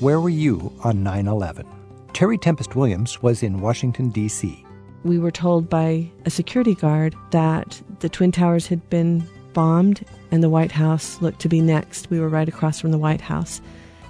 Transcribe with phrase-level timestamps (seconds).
[0.00, 1.66] Where were you on 9 11?
[2.12, 4.64] Terry Tempest Williams was in Washington, D.C.
[5.02, 10.40] We were told by a security guard that the Twin Towers had been bombed and
[10.40, 12.10] the White House looked to be next.
[12.10, 13.60] We were right across from the White House.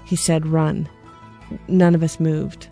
[0.05, 0.87] He said, Run.
[1.69, 2.69] None of us moved.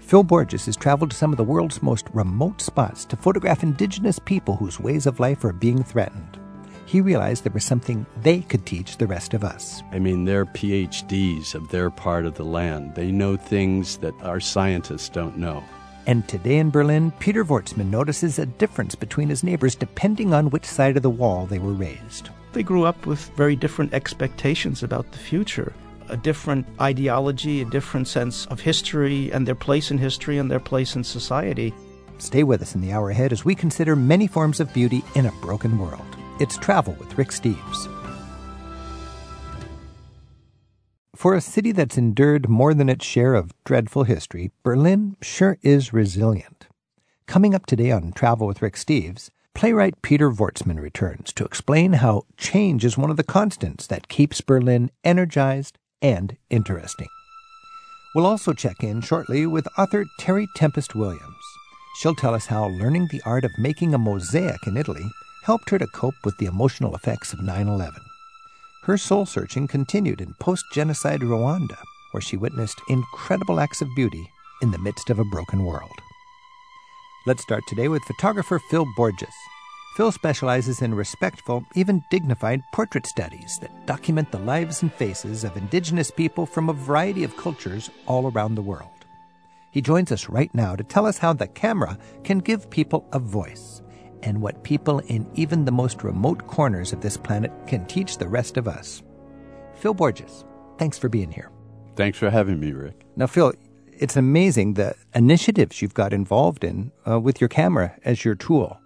[0.00, 4.18] Phil Borges has traveled to some of the world's most remote spots to photograph indigenous
[4.18, 6.40] people whose ways of life are being threatened.
[6.86, 9.82] He realized there was something they could teach the rest of us.
[9.90, 12.94] I mean, they're PhDs of their part of the land.
[12.94, 15.64] They know things that our scientists don't know.
[16.06, 20.64] And today in Berlin, Peter Wortsman notices a difference between his neighbors depending on which
[20.64, 22.30] side of the wall they were raised.
[22.52, 25.74] They grew up with very different expectations about the future
[26.08, 30.60] a different ideology, a different sense of history and their place in history and their
[30.60, 31.74] place in society.
[32.18, 35.26] Stay with us in the hour ahead as we consider many forms of beauty in
[35.26, 36.16] a broken world.
[36.38, 37.88] It's Travel with Rick Steves.
[41.14, 45.94] For a city that's endured more than its share of dreadful history, Berlin sure is
[45.94, 46.66] resilient.
[47.26, 52.24] Coming up today on Travel with Rick Steves, playwright Peter Wortsman returns to explain how
[52.36, 57.08] change is one of the constants that keeps Berlin energized and interesting.
[58.14, 61.22] We'll also check in shortly with author Terry Tempest Williams.
[61.98, 65.10] She'll tell us how learning the art of making a mosaic in Italy
[65.46, 67.94] helped her to cope with the emotional effects of 9 11.
[68.82, 71.78] Her soul searching continued in post genocide Rwanda,
[72.10, 74.28] where she witnessed incredible acts of beauty
[74.60, 75.98] in the midst of a broken world.
[77.28, 79.34] Let's start today with photographer Phil Borges.
[79.96, 85.56] Phil specializes in respectful, even dignified portrait studies that document the lives and faces of
[85.56, 88.90] indigenous people from a variety of cultures all around the world.
[89.70, 93.20] He joins us right now to tell us how the camera can give people a
[93.20, 93.80] voice
[94.26, 98.28] and what people in even the most remote corners of this planet can teach the
[98.28, 99.02] rest of us.
[99.76, 100.44] Phil Borges,
[100.78, 101.50] thanks for being here.
[101.94, 103.06] Thanks for having me, Rick.
[103.14, 103.54] Now, Phil,
[103.98, 108.78] it's amazing the initiatives you've got involved in uh, with your camera as your tool.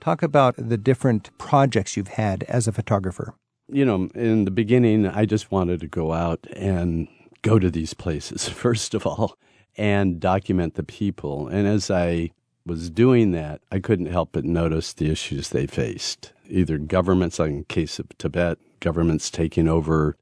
[0.00, 3.34] Talk about the different projects you've had as a photographer.
[3.68, 7.06] You know, in the beginning, I just wanted to go out and
[7.42, 9.36] go to these places, first of all,
[9.76, 11.48] and document the people.
[11.48, 12.30] And as I
[12.66, 16.32] was doing that, I couldn't help but notice the issues they faced.
[16.48, 20.16] Either governments, like in case of Tibet, governments taking over.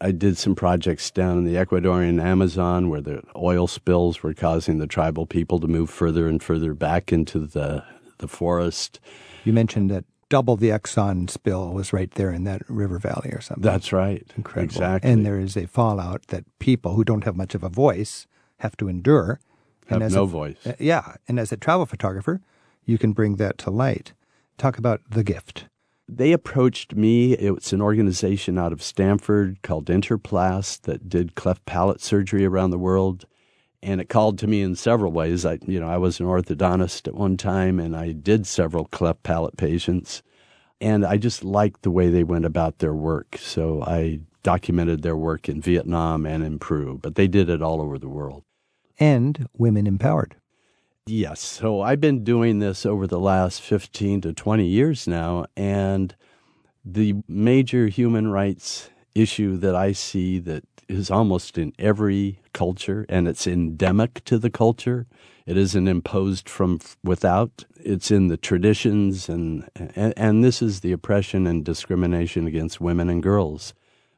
[0.00, 4.78] I did some projects down in the Ecuadorian Amazon where the oil spills were causing
[4.78, 7.84] the tribal people to move further and further back into the
[8.18, 9.00] the forest.
[9.44, 13.40] You mentioned that double the Exxon spill was right there in that river valley or
[13.40, 13.62] something.
[13.62, 14.26] That's right.
[14.36, 14.64] Incredible.
[14.64, 15.10] Exactly.
[15.10, 18.26] And there is a fallout that people who don't have much of a voice
[18.58, 19.40] have to endure.
[19.88, 20.66] Have and no a, voice.
[20.66, 21.14] Uh, yeah.
[21.26, 22.40] And as a travel photographer,
[22.84, 24.12] you can bring that to light.
[24.56, 25.66] Talk about the gift.
[26.08, 27.34] They approached me.
[27.34, 32.78] It's an organization out of Stanford called Interplast that did cleft palate surgery around the
[32.78, 33.26] world
[33.82, 35.44] and it called to me in several ways.
[35.46, 39.22] I, you know, I was an orthodontist at one time, and I did several cleft
[39.22, 40.22] palate patients,
[40.80, 43.36] and I just liked the way they went about their work.
[43.38, 47.80] So I documented their work in Vietnam and in Peru, but they did it all
[47.80, 48.42] over the world.
[48.98, 50.36] And women empowered.
[51.06, 51.40] Yes.
[51.40, 56.14] So I've been doing this over the last 15 to 20 years now, and
[56.84, 63.28] the major human rights issue that I see that is almost in every culture and
[63.28, 65.06] it's endemic to the culture.
[65.46, 67.64] It isn't imposed from without.
[67.76, 73.08] It's in the traditions and, and, and this is the oppression and discrimination against women
[73.08, 73.74] and girls.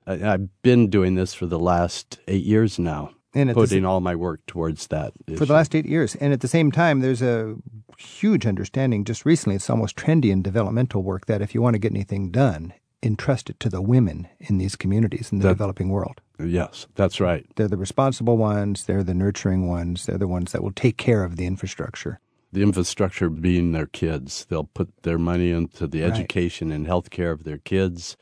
[0.06, 3.10] I, have been doing this for the last eight years now.
[3.32, 6.48] And putting all my work towards that for the last eight years, and at the
[6.48, 7.54] same time, there's a
[7.96, 9.04] huge understanding.
[9.04, 12.32] Just recently, it's almost trendy in developmental work that if you want to get anything
[12.32, 16.20] done, entrust it to the women in these communities in the that, developing world.
[16.38, 17.46] Yes, that's right.
[17.56, 21.24] They're the responsible ones, they're the nurturing ones, they're the ones that will take care
[21.24, 22.20] of the infrastructure.
[22.52, 24.44] The infrastructure being their kids.
[24.48, 26.12] They'll put their money into the right.
[26.12, 28.16] education and health care of their kids.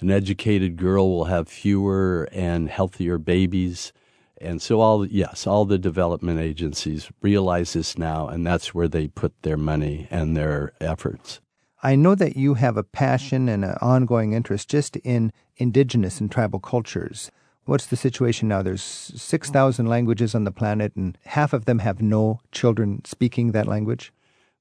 [0.00, 3.92] An educated girl will have fewer and healthier babies.
[4.40, 9.08] And so all yes, all the development agencies realize this now and that's where they
[9.08, 11.40] put their money and their efforts.
[11.82, 16.30] I know that you have a passion and an ongoing interest just in indigenous and
[16.30, 17.30] tribal cultures.
[17.66, 18.62] What's the situation now?
[18.62, 23.68] There's 6,000 languages on the planet, and half of them have no children speaking that
[23.68, 24.10] language.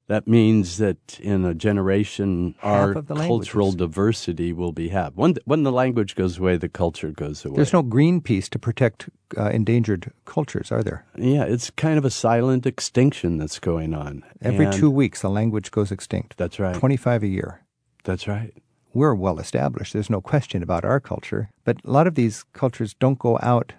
[0.07, 5.13] That means that in a generation, Half our cultural diversity will be half.
[5.15, 7.57] When, when the language goes away, the culture goes away.
[7.57, 11.05] There's no Greenpeace to protect uh, endangered cultures, are there?
[11.17, 14.23] Yeah, it's kind of a silent extinction that's going on.
[14.41, 16.37] Every and two weeks, a language goes extinct.
[16.37, 16.75] That's right.
[16.75, 17.61] 25 a year.
[18.05, 18.53] That's right.
[18.93, 19.91] We're well established.
[19.91, 21.51] There's no question about our culture.
[21.65, 23.73] But a lot of these cultures don't go out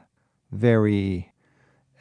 [0.52, 1.32] very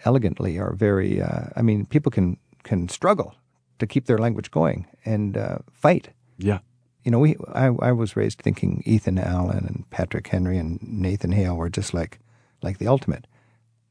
[0.03, 1.21] elegantly or very.
[1.21, 3.33] Uh, I mean, people can can struggle
[3.79, 6.09] to keep their language going and uh, fight.
[6.37, 6.59] Yeah.
[7.03, 11.31] You know, we I, I was raised thinking Ethan Allen and Patrick Henry and Nathan
[11.31, 12.19] Hale were just like
[12.61, 13.27] like the ultimate.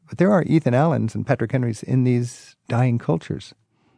[0.09, 3.55] But there are Ethan Allens and Patrick Henrys in these dying cultures.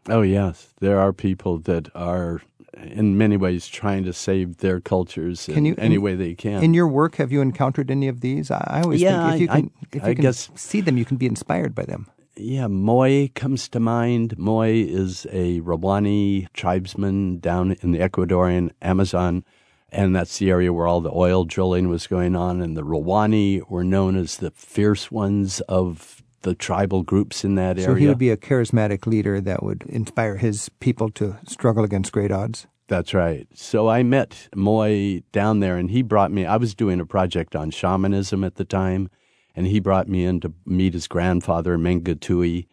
[0.08, 0.72] Oh, yes.
[0.80, 2.40] There are people that are,
[2.82, 6.34] in many ways, trying to save their cultures Can in you- any in- way they
[6.34, 6.62] can.
[6.64, 8.50] In your work, have you encountered any of these?
[8.50, 10.80] I, I always Yeah, think if you I- can, if I you can guess- see
[10.80, 12.06] them, you can be inspired by them.
[12.40, 14.38] Yeah, Moi comes to mind.
[14.38, 19.44] Moi is a Huaorani tribesman down in the Ecuadorian Amazon,
[19.90, 22.60] and that's the area where all the oil drilling was going on.
[22.60, 27.76] And the Huaorani were known as the fierce ones of the tribal groups in that
[27.76, 27.86] area.
[27.86, 32.12] So he would be a charismatic leader that would inspire his people to struggle against
[32.12, 32.68] great odds.
[32.86, 33.48] That's right.
[33.52, 36.46] So I met Moi down there, and he brought me.
[36.46, 39.10] I was doing a project on shamanism at the time,
[39.58, 42.64] and he brought me in to meet his grandfather, Mengatoue.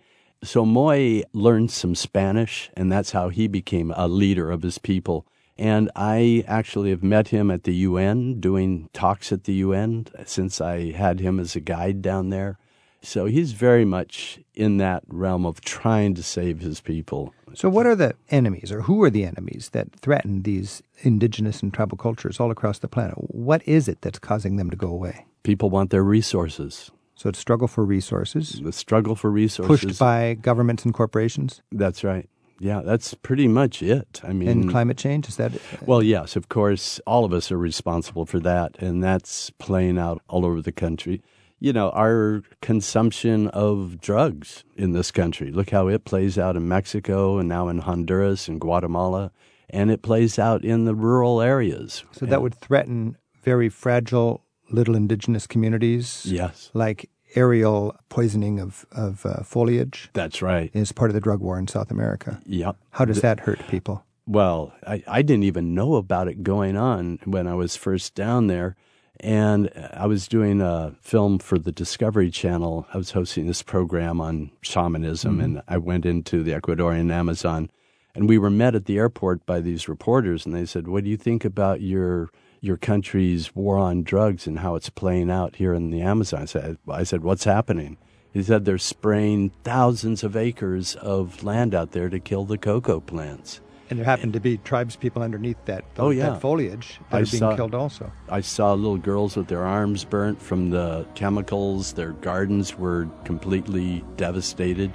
[0.43, 5.25] So Moi learned some Spanish, and that's how he became a leader of his people.
[5.57, 10.61] And I actually have met him at the UN, doing talks at the UN, since
[10.61, 12.59] I had him as a guide down there.
[13.01, 17.33] So he's very much in that realm of trying to save his people.
[17.55, 21.73] So, what are the enemies, or who are the enemies that threaten these indigenous and
[21.73, 23.15] tribal cultures all across the planet?
[23.17, 25.25] What is it that's causing them to go away?
[25.43, 26.91] People want their resources.
[27.17, 29.85] So, it's struggle for resources, The struggle for resources.
[29.85, 32.29] pushed by governments and corporations, That's right.
[32.59, 34.21] Yeah, that's pretty much it.
[34.23, 35.27] I mean, and climate change.
[35.27, 35.51] Is that
[35.85, 40.21] well, yes, of course, all of us are responsible for that, and that's playing out
[40.29, 41.21] all over the country.
[41.59, 45.51] You know, our consumption of drugs in this country.
[45.51, 49.31] Look how it plays out in Mexico and now in Honduras and Guatemala,
[49.69, 52.03] and it plays out in the rural areas.
[52.11, 56.25] so that would threaten very fragile little indigenous communities?
[56.25, 60.71] Yes, like aerial poisoning of, of uh, foliage that's right.
[60.73, 62.41] is part of the drug war in South America.
[62.45, 62.77] Yep.
[62.91, 64.05] How does that hurt people?
[64.25, 68.47] Well, I, I didn't even know about it going on when I was first down
[68.47, 68.75] there.
[69.21, 72.85] And I was doing a film for the Discovery Channel.
[72.93, 77.69] I was hosting this program on shamanism, and I went into the Ecuadorian Amazon.
[78.15, 81.09] And we were met at the airport by these reporters, and they said, What do
[81.09, 82.29] you think about your
[82.61, 86.43] your country's war on drugs and how it's playing out here in the Amazon?
[86.43, 87.97] I said, I said What's happening?
[88.33, 92.99] He said they're spraying thousands of acres of land out there to kill the coca
[92.99, 93.61] plants.
[93.89, 96.31] And there happen to be tribes people underneath that, Oh, yeah.
[96.31, 98.11] that foliage that I are being saw- killed also.
[98.29, 101.93] I saw little girls with their arms burnt from the chemicals.
[101.93, 104.91] Their gardens were completely devastated.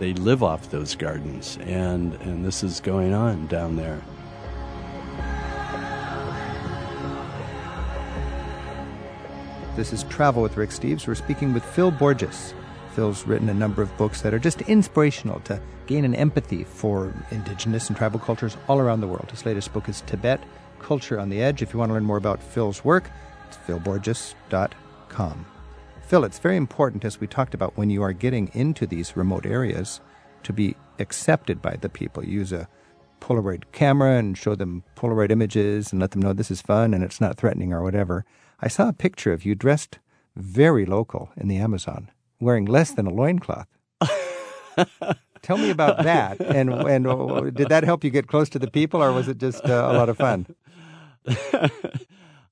[0.00, 4.00] They live off those gardens, and, and this is going on down there.
[9.76, 11.06] This is Travel with Rick Steves.
[11.06, 12.54] We're speaking with Phil Borges.
[12.94, 17.12] Phil's written a number of books that are just inspirational to gain an empathy for
[17.30, 19.30] indigenous and tribal cultures all around the world.
[19.30, 20.42] His latest book is Tibet
[20.78, 21.60] Culture on the Edge.
[21.60, 23.10] If you want to learn more about Phil's work,
[23.48, 25.44] it's philborges.com.
[26.10, 29.46] Phil, it's very important, as we talked about, when you are getting into these remote
[29.46, 30.00] areas,
[30.42, 32.24] to be accepted by the people.
[32.24, 32.66] Use a
[33.20, 37.04] Polaroid camera and show them Polaroid images and let them know this is fun and
[37.04, 38.24] it's not threatening or whatever.
[38.60, 40.00] I saw a picture of you dressed
[40.34, 42.10] very local in the Amazon,
[42.40, 43.68] wearing less than a loincloth.
[45.42, 46.40] Tell me about that.
[46.40, 49.38] And, and uh, did that help you get close to the people or was it
[49.38, 50.48] just uh, a lot of fun?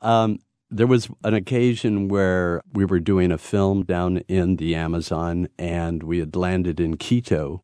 [0.00, 0.38] Um,
[0.70, 6.02] there was an occasion where we were doing a film down in the Amazon, and
[6.02, 7.62] we had landed in Quito,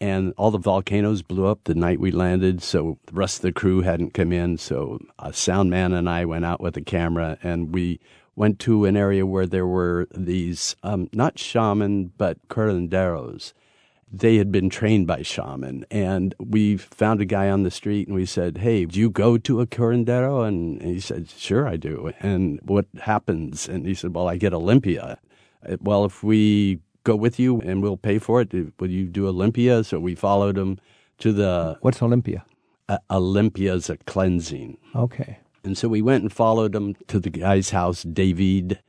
[0.00, 2.62] and all the volcanoes blew up the night we landed.
[2.62, 4.58] So the rest of the crew hadn't come in.
[4.58, 8.00] So a sound man and I went out with a camera, and we
[8.34, 13.52] went to an area where there were these um, not shaman but curanderos
[14.14, 15.86] they had been trained by shaman.
[15.90, 19.38] And we found a guy on the street and we said hey do you go
[19.38, 20.46] to a curandero?
[20.46, 22.12] And he said sure i do.
[22.20, 23.68] And what happens?
[23.68, 25.18] And he said well i get olympia.
[25.68, 29.26] Uh, well if we go with you and we'll pay for it will you do
[29.26, 29.82] olympia?
[29.84, 30.78] So we followed him
[31.18, 32.44] to the What's Olympia?
[32.88, 34.76] uh, olympia is a cleansing.
[34.94, 35.38] Okay.
[35.64, 38.80] and so we went and followed him to the guy's house, David.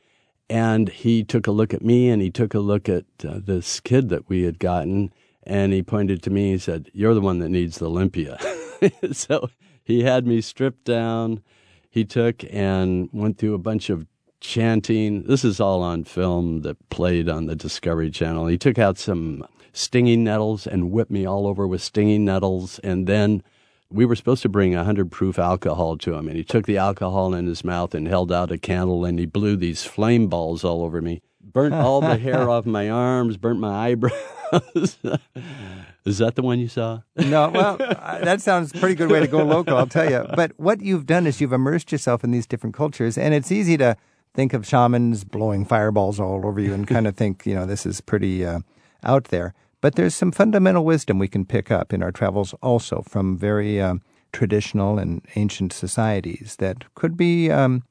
[0.50, 3.80] And he took a look at me and he took a look at uh, this
[3.80, 5.14] kid that we had gotten.
[5.44, 8.38] And he pointed to me and said, You're the one that needs the Olympia.
[9.12, 9.50] so
[9.84, 11.42] he had me stripped down.
[11.90, 14.08] He took and went through a bunch of
[14.40, 15.24] chanting.
[15.24, 18.48] This is all on film that played on the Discovery Channel.
[18.48, 22.80] He took out some stinging nettles and whipped me all over with stinging nettles.
[22.80, 23.44] And then
[23.94, 26.28] we were supposed to bring a 100 proof alcohol to him.
[26.28, 29.26] And he took the alcohol in his mouth and held out a candle and he
[29.26, 31.22] blew these flame balls all over me.
[31.42, 34.18] burnt all the hair off my arms, burnt my eyebrows.
[36.06, 37.02] Is that the one you saw?
[37.16, 40.26] no, well, uh, that sounds a pretty good way to go local, I'll tell you.
[40.36, 43.78] But what you've done is you've immersed yourself in these different cultures, and it's easy
[43.78, 43.96] to
[44.34, 47.86] think of shamans blowing fireballs all over you and kind of think, you know, this
[47.86, 48.60] is pretty uh,
[49.04, 49.54] out there.
[49.84, 53.82] But there's some fundamental wisdom we can pick up in our travels also from very
[53.82, 53.96] uh,
[54.32, 57.84] traditional and ancient societies that could be, um,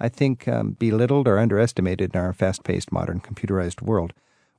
[0.00, 4.12] I think, um, belittled or underestimated in our fast paced modern computerized world.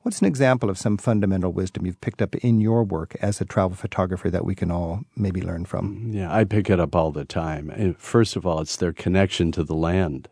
[0.04, 3.46] What's an example of some fundamental wisdom you've picked up in your work as a
[3.46, 6.12] travel photographer that we can all maybe learn from?
[6.14, 7.96] Yeah, I pick it up all the time.
[8.00, 10.30] First of all, it's their connection to the land.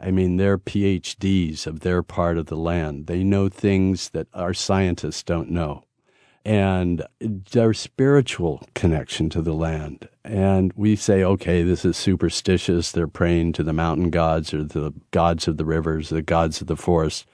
[0.00, 3.06] I mean, they're PhDs of their part of the land.
[3.06, 5.84] They know things that our scientists don't know.
[6.44, 10.08] And their spiritual connection to the land.
[10.24, 12.90] And we say, okay, this is superstitious.
[12.90, 16.66] They're praying to the mountain gods or the gods of the rivers, the gods of
[16.66, 17.26] the forest.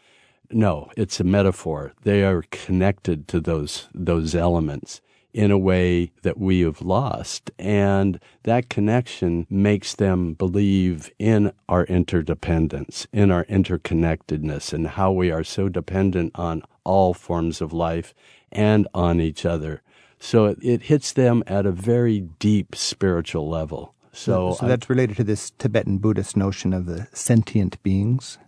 [0.51, 1.95] No, it's a metaphor.
[2.03, 5.01] They are connected to those those elements
[5.35, 7.51] in a way that we have lost.
[7.59, 15.31] And that connection makes them believe in our interdependence, in our interconnectedness, and how we
[15.31, 18.15] are so dependent on all forms of life
[18.53, 19.83] and on each other.
[20.19, 23.95] So it, it hits them at a very deep spiritual level.
[24.13, 28.39] So, so that's I, related to this Tibetan Buddhist notion of the sentient beings?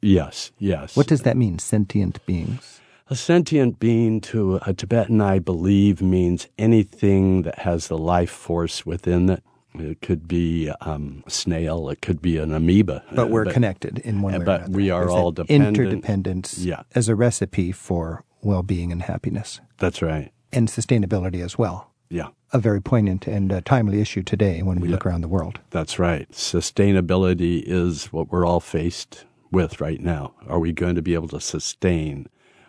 [0.00, 0.96] Yes, yes.
[0.96, 2.80] What does that mean, sentient beings?
[3.10, 8.84] A sentient being to a Tibetan, I believe, means anything that has the life force
[8.84, 9.42] within it.
[9.74, 11.88] It could be um, a snail.
[11.88, 13.02] It could be an amoeba.
[13.12, 14.44] But we're uh, but, connected in one way.
[14.44, 14.76] But or another.
[14.76, 15.78] we are There's all dependent.
[15.78, 16.82] Interdependence yeah.
[16.94, 19.60] as a recipe for well-being and happiness.
[19.78, 20.32] That's right.
[20.52, 21.90] And sustainability as well.
[22.08, 22.28] Yeah.
[22.52, 24.92] A very poignant and uh, timely issue today when we yeah.
[24.92, 25.60] look around the world.
[25.70, 26.30] That's right.
[26.30, 30.34] Sustainability is what we're all faced with right now.
[30.46, 32.28] Are we going to be able to sustain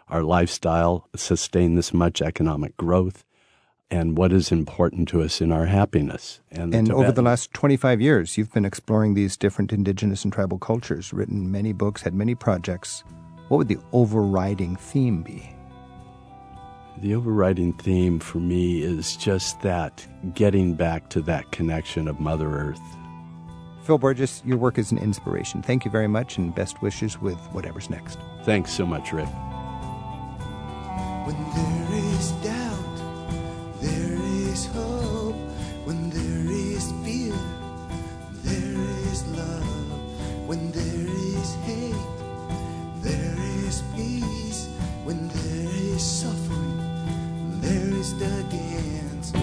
[0.09, 3.23] our lifestyle, sustain this much economic growth,
[3.91, 6.41] and what is important to us in our happiness.
[6.51, 10.59] And, and over the last 25 years, you've been exploring these different indigenous and tribal
[10.59, 13.03] cultures, written many books, had many projects.
[13.47, 15.55] What would the overriding theme be?
[17.01, 22.49] The overriding theme for me is just that getting back to that connection of Mother
[22.49, 22.81] Earth.
[23.83, 25.61] Phil Borges, your work is an inspiration.
[25.61, 28.19] Thank you very much and best wishes with whatever's next.
[28.43, 29.29] Thanks so much, Rick.
[31.25, 34.98] When there is doubt, there is hope.
[47.99, 49.33] The dance.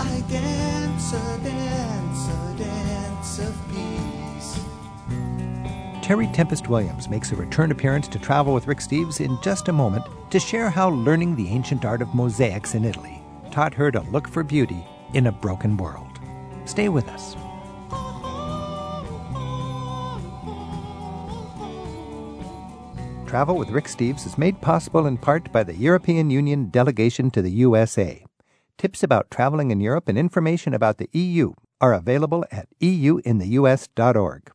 [0.00, 4.58] I dance a dance, a dance of peace.
[6.04, 9.72] Terry Tempest Williams makes a return appearance to Travel with Rick Steves in just a
[9.72, 14.00] moment to share how learning the ancient art of mosaics in Italy taught her to
[14.10, 16.18] look for beauty in a broken world.
[16.64, 17.36] Stay with us.
[23.32, 27.40] Travel with Rick Steves is made possible in part by the European Union delegation to
[27.40, 28.26] the USA.
[28.76, 34.52] Tips about traveling in Europe and information about the EU are available at euintheus.org.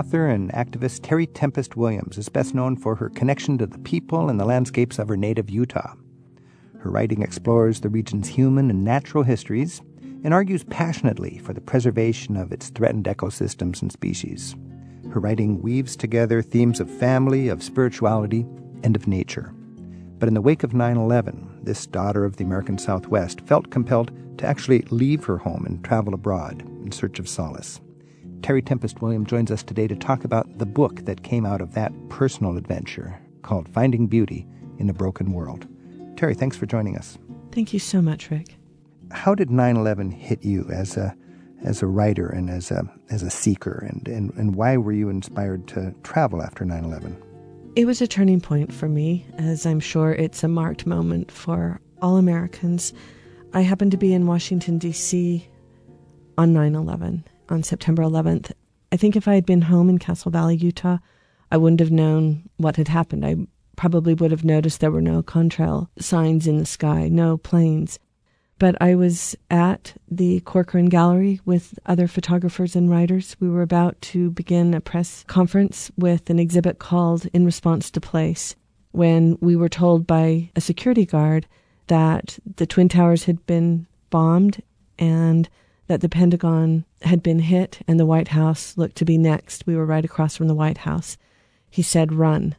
[0.00, 4.30] Author and activist Terry Tempest Williams is best known for her connection to the people
[4.30, 5.92] and the landscapes of her native Utah.
[6.78, 9.82] Her writing explores the region's human and natural histories
[10.24, 14.56] and argues passionately for the preservation of its threatened ecosystems and species.
[15.10, 18.46] Her writing weaves together themes of family, of spirituality,
[18.82, 19.52] and of nature.
[20.18, 24.12] But in the wake of 9 11, this daughter of the American Southwest felt compelled
[24.38, 27.82] to actually leave her home and travel abroad in search of solace.
[28.42, 31.74] Terry Tempest Williams joins us today to talk about the book that came out of
[31.74, 34.46] that personal adventure called Finding Beauty
[34.78, 35.66] in a Broken World.
[36.16, 37.18] Terry, thanks for joining us.
[37.52, 38.56] Thank you so much, Rick.
[39.10, 41.14] How did 9/11 hit you as a
[41.62, 45.10] as a writer and as a as a seeker and, and, and why were you
[45.10, 47.16] inspired to travel after 9/11?
[47.76, 51.80] It was a turning point for me, as I'm sure it's a marked moment for
[52.02, 52.92] all Americans.
[53.52, 55.46] I happened to be in Washington, D.C.
[56.38, 58.52] on 9 11, on September 11th.
[58.92, 60.98] I think if I had been home in Castle Valley, Utah,
[61.50, 63.24] I wouldn't have known what had happened.
[63.26, 63.36] I
[63.76, 67.98] probably would have noticed there were no contrail signs in the sky, no planes.
[68.58, 73.34] But I was at the Corcoran Gallery with other photographers and writers.
[73.40, 78.00] We were about to begin a press conference with an exhibit called In Response to
[78.00, 78.54] Place
[78.92, 81.46] when we were told by a security guard
[81.86, 84.62] that the Twin Towers had been bombed
[84.98, 85.48] and
[85.90, 89.66] that the Pentagon had been hit and the White House looked to be next.
[89.66, 91.16] We were right across from the White House.
[91.68, 92.54] He said, Run.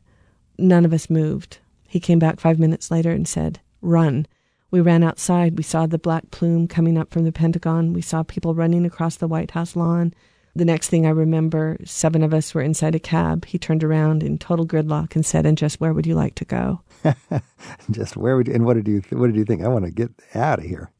[0.57, 1.59] None of us moved.
[1.87, 4.27] He came back five minutes later and said, Run.
[4.69, 5.55] We ran outside.
[5.55, 7.93] We saw the black plume coming up from the Pentagon.
[7.93, 10.13] We saw people running across the White House lawn.
[10.53, 13.45] The next thing I remember, seven of us were inside a cab.
[13.45, 16.43] He turned around in total gridlock and said, "And just where would you like to
[16.43, 16.81] go?"
[17.91, 19.63] just where would you, and what did you what did you think?
[19.63, 20.91] I want to get out of here.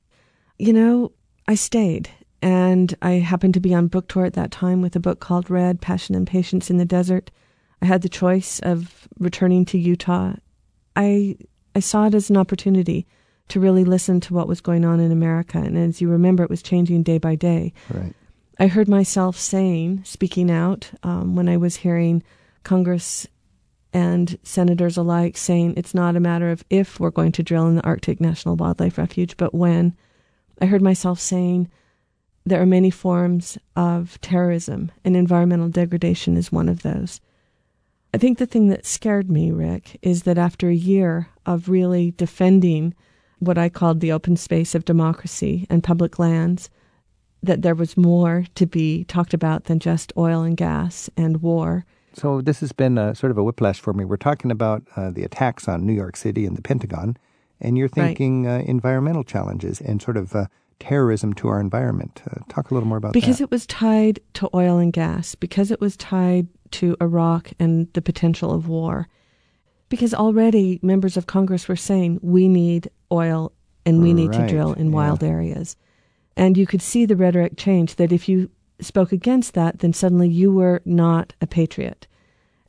[0.58, 1.12] You know,
[1.48, 2.10] I stayed,
[2.42, 5.50] and I happened to be on book tour at that time with a book called
[5.50, 7.32] Red: Passion and Patience in the Desert.
[7.82, 10.34] I had the choice of returning to Utah.
[10.96, 11.38] I
[11.76, 13.08] I saw it as an opportunity
[13.50, 15.58] to really listen to what was going on in America.
[15.58, 17.74] And as you remember, it was changing day by day.
[17.90, 18.14] Right.
[18.60, 22.24] I heard myself saying, speaking out, um, when I was hearing
[22.64, 23.28] Congress
[23.94, 27.76] and senators alike saying it's not a matter of if we're going to drill in
[27.76, 29.96] the Arctic National Wildlife Refuge, but when.
[30.62, 31.70] I heard myself saying
[32.46, 37.22] there are many forms of terrorism, and environmental degradation is one of those.
[38.14, 42.12] I think the thing that scared me, Rick, is that after a year of really
[42.12, 42.94] defending
[43.40, 46.70] what I called the open space of democracy and public lands,
[47.42, 51.86] that there was more to be talked about than just oil and gas and war.
[52.14, 54.04] So this has been a, sort of a whiplash for me.
[54.04, 57.18] We're talking about uh, the attacks on New York City and the Pentagon,
[57.60, 58.62] and you're thinking right.
[58.62, 60.48] uh, environmental challenges and sort of uh,
[60.82, 62.22] terrorism to our environment.
[62.30, 63.32] Uh, talk a little more about because that.
[63.32, 67.88] Because it was tied to oil and gas, because it was tied to Iraq and
[67.94, 69.08] the potential of war
[69.92, 73.52] because already members of Congress were saying we need oil
[73.86, 74.96] and we need to drill in yeah.
[74.96, 75.76] wild areas.
[76.38, 80.30] And you could see the rhetoric change that if you spoke against that, then suddenly
[80.30, 82.08] you were not a patriot.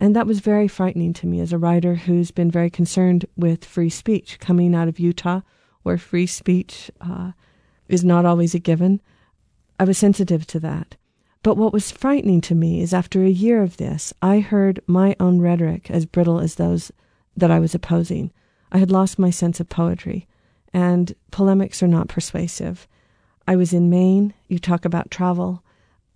[0.01, 3.64] And that was very frightening to me as a writer who's been very concerned with
[3.64, 5.42] free speech coming out of Utah,
[5.85, 7.33] where free speech uh,
[7.88, 9.01] is not always a given.
[9.79, 10.97] I was sensitive to that.
[11.42, 15.16] But what was frightening to me is after a year of this, I heard my
[15.18, 16.92] own rhetoric as brittle as those
[17.37, 18.31] that I was opposing.
[18.71, 20.29] I had lost my sense of poetry,
[20.73, 22.87] and polemics are not persuasive.
[23.47, 24.35] I was in Maine.
[24.47, 25.64] You talk about travel.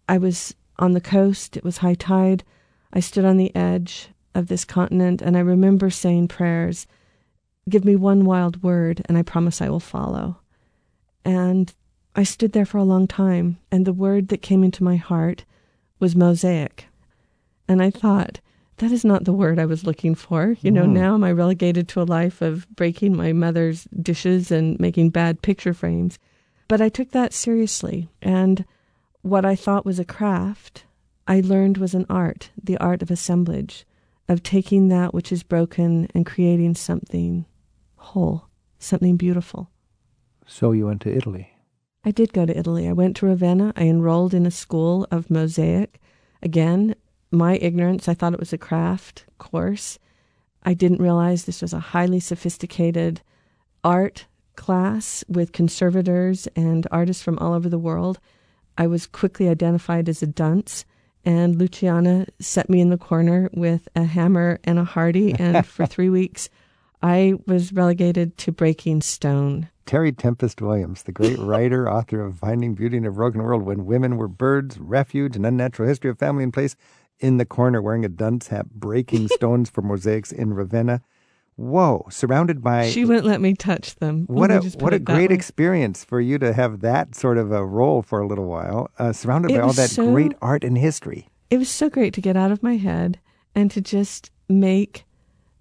[0.09, 1.57] I was on the coast.
[1.57, 2.45] It was high tide.
[2.93, 6.87] I stood on the edge of this continent, and I remember saying prayers
[7.69, 10.39] Give me one wild word, and I promise I will follow.
[11.27, 11.75] And
[12.15, 15.45] I stood there for a long time, and the word that came into my heart
[15.99, 16.87] was mosaic.
[17.67, 18.39] And I thought,
[18.77, 20.57] that is not the word I was looking for.
[20.61, 20.93] You know, Mm.
[20.93, 25.43] now am I relegated to a life of breaking my mother's dishes and making bad
[25.43, 26.19] picture frames?
[26.69, 28.09] But I took that seriously.
[28.23, 28.65] And
[29.23, 30.85] what I thought was a craft,
[31.27, 33.85] I learned was an art, the art of assemblage,
[34.29, 37.47] of taking that which is broken and creating something
[37.97, 38.45] whole,
[38.79, 39.71] something beautiful.
[40.47, 41.53] So you went to Italy.
[42.05, 42.89] I did go to Italy.
[42.89, 43.73] I went to Ravenna.
[43.77, 46.01] I enrolled in a school of mosaic.
[46.41, 46.95] Again,
[47.33, 49.99] my ignorance, I thought it was a craft course.
[50.63, 53.23] I didn't realize this was a highly sophisticated
[53.83, 58.21] art class with conservators and artists from all over the world.
[58.79, 60.85] I was quickly identified as a dunce,
[61.25, 65.87] and Luciana set me in the corner with a hammer and a hardie, and for
[65.87, 66.49] three weeks,
[67.03, 69.69] I was relegated to breaking stone.
[69.87, 73.87] Terry Tempest Williams, the great writer, author of Finding Beauty in a Broken World, When
[73.87, 76.77] Women Were Birds, Refuge, An Unnatural History of Family and Place,
[77.21, 81.01] in the corner wearing a dunce hat, breaking stones for mosaics in Ravenna.
[81.55, 82.91] Whoa, surrounded by.
[82.91, 84.27] She wouldn't let me touch them.
[84.27, 88.03] What a what a great experience for you to have that sort of a role
[88.03, 91.29] for a little while, uh, surrounded It by all that so- great art and history.
[91.49, 93.21] It was so great to get out of my head
[93.55, 95.05] and to just make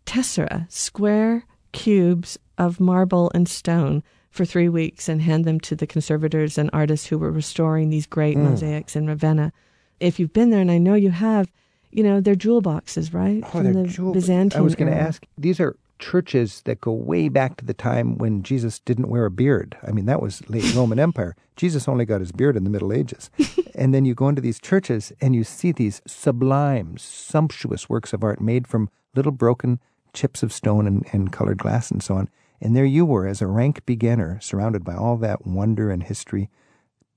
[0.05, 5.87] tessera, square cubes of marble and stone for three weeks and hand them to the
[5.87, 8.43] conservators and artists who were restoring these great Mm.
[8.49, 9.51] mosaics in Ravenna.
[9.99, 11.51] If you've been there, and I know you have,
[11.91, 13.41] you know, they're jewel boxes, right?
[13.45, 15.25] Oh, From they're the jewel- Byzantine I was going to ask.
[15.37, 19.31] These are churches that go way back to the time when Jesus didn't wear a
[19.31, 19.77] beard.
[19.87, 21.37] I mean, that was late Roman Empire.
[21.55, 23.29] Jesus only got his beard in the Middle Ages.
[23.75, 28.23] and then you go into these churches and you see these sublime, sumptuous works of
[28.25, 29.79] art made from little broken
[30.13, 32.27] chips of stone and, and colored glass and so on.
[32.61, 36.49] And there you were as a rank beginner, surrounded by all that wonder and history.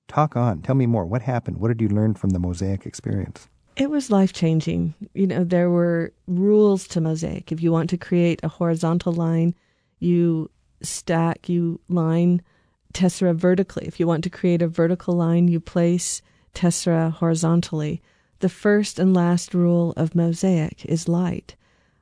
[0.09, 0.63] Talk on.
[0.63, 1.07] Tell me more.
[1.07, 1.59] What happened?
[1.59, 3.49] What did you learn from the Mosaic experience?
[3.77, 4.95] It was life changing.
[5.15, 7.53] You know, there were rules to mosaic.
[7.53, 9.55] If you want to create a horizontal line,
[10.01, 10.51] you
[10.83, 12.43] stack, you line
[12.93, 13.87] tessera vertically.
[13.87, 16.23] If you want to create a vertical line, you place
[16.55, 18.03] tessera horizontally.
[18.41, 21.55] The first and last rule of mosaic is light.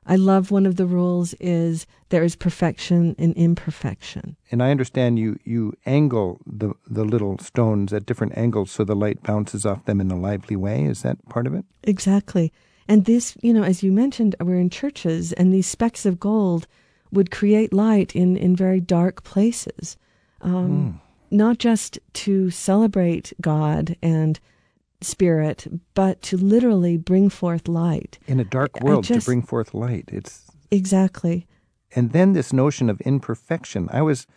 [0.07, 4.37] I love one of the rules is there is perfection in imperfection.
[4.51, 8.95] And I understand you you angle the the little stones at different angles so the
[8.95, 10.85] light bounces off them in a lively way.
[10.85, 11.65] Is that part of it?
[11.83, 12.51] Exactly.
[12.87, 16.67] And this, you know, as you mentioned, we're in churches, and these specks of gold
[17.11, 19.97] would create light in, in very dark places.
[20.41, 24.39] Um, Not just to celebrate God and
[25.01, 28.19] spirit, but to literally bring forth light.
[28.27, 30.09] In a dark world to bring forth light.
[30.11, 31.47] It's Exactly.
[31.95, 33.87] and then this notion of imperfection.
[33.91, 34.27] I was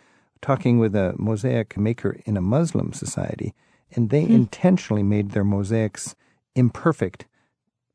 [0.41, 3.53] talking with a mosaic maker in a Muslim society,
[3.91, 4.33] and they hmm.
[4.33, 6.15] intentionally made their mosaics
[6.55, 7.25] imperfect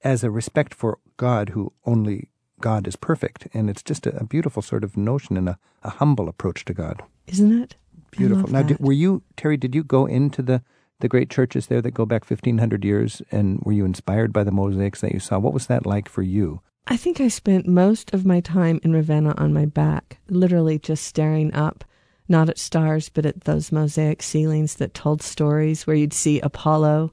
[0.05, 2.29] as a respect for God, who only
[2.61, 3.49] God is perfect.
[3.53, 6.75] And it's just a, a beautiful sort of notion and a, a humble approach to
[6.75, 7.03] God.
[7.27, 7.77] Isn't it?
[8.11, 8.49] Beautiful.
[8.49, 9.57] Now, did, were you Terry?
[9.57, 10.63] Did you go into the
[11.01, 14.45] the great churches there that go back fifteen hundred years, and were you inspired by
[14.45, 15.39] the mosaics that you saw?
[15.39, 16.61] What was that like for you?
[16.87, 21.05] I think I spent most of my time in Ravenna on my back, literally just
[21.05, 21.85] staring up,
[22.29, 27.13] not at stars, but at those mosaic ceilings that told stories where you'd see Apollo,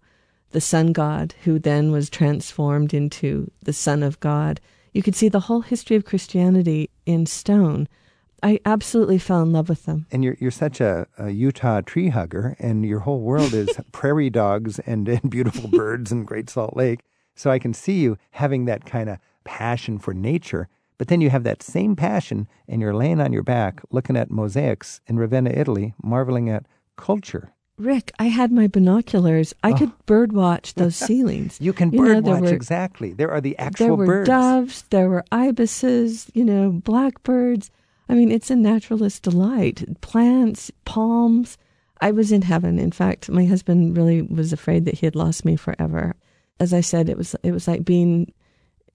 [0.52, 4.62] the sun god, who then was transformed into the Son of God.
[4.94, 7.88] You could see the whole history of Christianity in stone.
[8.44, 10.06] I absolutely fell in love with them.
[10.12, 14.30] And you're you're such a, a Utah tree hugger, and your whole world is prairie
[14.30, 17.00] dogs and, and beautiful birds and Great Salt Lake.
[17.36, 20.68] So I can see you having that kind of passion for nature.
[21.00, 24.30] But then you have that same passion, and you're laying on your back looking at
[24.30, 27.54] mosaics in Ravenna, Italy, marveling at culture.
[27.78, 29.54] Rick, I had my binoculars.
[29.64, 30.04] I could oh.
[30.06, 31.60] birdwatch those ceilings.
[31.60, 33.14] You can birdwatch know, bird there watch were- exactly.
[33.14, 34.30] There are the actual there were birds.
[34.30, 37.72] doves, there were ibises, you know, blackbirds.
[38.14, 39.84] I mean, it's a naturalist delight.
[40.02, 41.58] Plants, palms.
[42.00, 42.78] I was in heaven.
[42.78, 46.14] In fact, my husband really was afraid that he had lost me forever.
[46.60, 48.32] As I said, it was it was like being,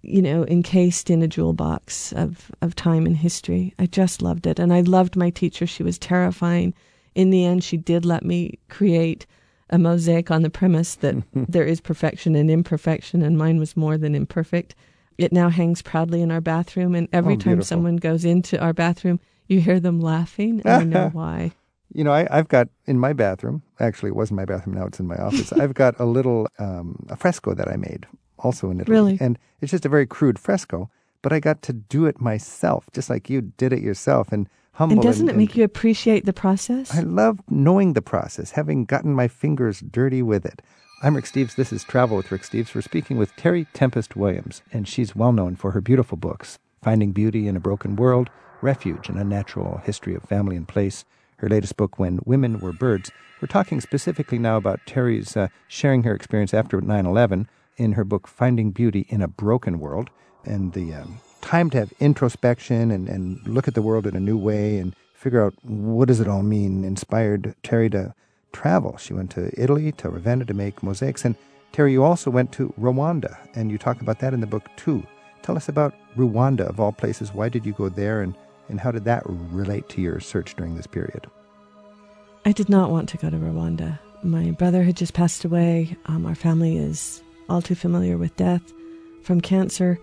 [0.02, 3.74] you know, encased in a jewel box of of time and history.
[3.76, 5.66] I just loved it, and I loved my teacher.
[5.66, 6.72] She was terrifying.
[7.16, 9.26] In the end, she did let me create
[9.68, 13.98] a mosaic on the premise that there is perfection and imperfection, and mine was more
[13.98, 14.76] than imperfect.
[15.18, 18.72] It now hangs proudly in our bathroom, and every Oh, time someone goes into our
[18.72, 21.52] bathroom, you hear them laughing, and I know why.
[21.92, 23.62] You know, I, I've got in my bathroom.
[23.80, 24.76] Actually, it wasn't my bathroom.
[24.76, 25.52] Now it's in my office.
[25.52, 28.06] I've got a little um, a fresco that I made,
[28.38, 28.94] also in Italy.
[28.94, 29.18] Really?
[29.20, 30.88] And it's just a very crude fresco,
[31.22, 34.96] but I got to do it myself, just like you did it yourself, and humble.
[34.96, 36.94] And doesn't it make you appreciate the process?
[36.94, 40.62] I love knowing the process, having gotten my fingers dirty with it.
[41.00, 41.54] I'm Rick Steves.
[41.54, 42.74] This is Travel with Rick Steves.
[42.74, 47.12] We're speaking with Terry Tempest Williams, and she's well known for her beautiful books Finding
[47.12, 48.30] Beauty in a Broken World,
[48.62, 51.04] Refuge, and Unnatural History of Family and Place.
[51.36, 53.12] Her latest book, When Women Were Birds.
[53.40, 58.04] We're talking specifically now about Terry's uh, sharing her experience after 9 11 in her
[58.04, 60.10] book, Finding Beauty in a Broken World,
[60.44, 64.20] and the um, time to have introspection and, and look at the world in a
[64.20, 68.16] new way and figure out what does it all mean inspired Terry to
[68.52, 68.96] travel.
[68.96, 71.24] She went to Italy, to Ravenna to make mosaics.
[71.24, 71.34] And
[71.72, 75.06] Terry, you also went to Rwanda, and you talk about that in the book too.
[75.42, 77.32] Tell us about Rwanda, of all places.
[77.32, 78.34] Why did you go there, and,
[78.68, 81.26] and how did that relate to your search during this period?
[82.44, 83.98] I did not want to go to Rwanda.
[84.22, 85.96] My brother had just passed away.
[86.06, 88.62] Um, our family is all too familiar with death
[89.22, 89.98] from cancer.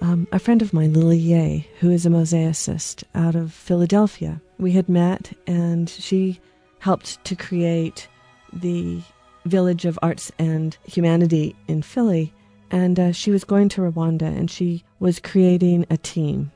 [0.00, 4.72] Um, a friend of mine, Lily Yeh, who is a mosaicist out of Philadelphia, we
[4.72, 6.40] had met and she
[6.82, 8.08] helped to create
[8.52, 9.00] the
[9.46, 12.34] Village of Arts and Humanity in Philly.
[12.72, 16.50] And uh, she was going to Rwanda and she was creating a team.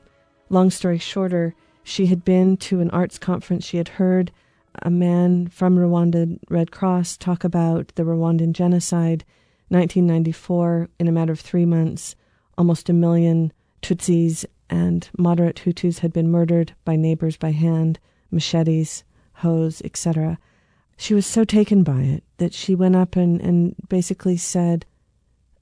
[0.49, 3.65] Long story shorter, she had been to an arts conference.
[3.65, 4.33] She had heard
[4.81, 9.23] a man from Rwanda Red Cross talk about the Rwandan genocide,
[9.69, 10.89] 1994.
[10.99, 12.17] In a matter of three months,
[12.57, 17.97] almost a million Tutsis and moderate Hutus had been murdered by neighbors by hand,
[18.29, 19.05] machetes,
[19.37, 20.37] hoes, etc.
[20.97, 24.85] She was so taken by it that she went up and, and basically said,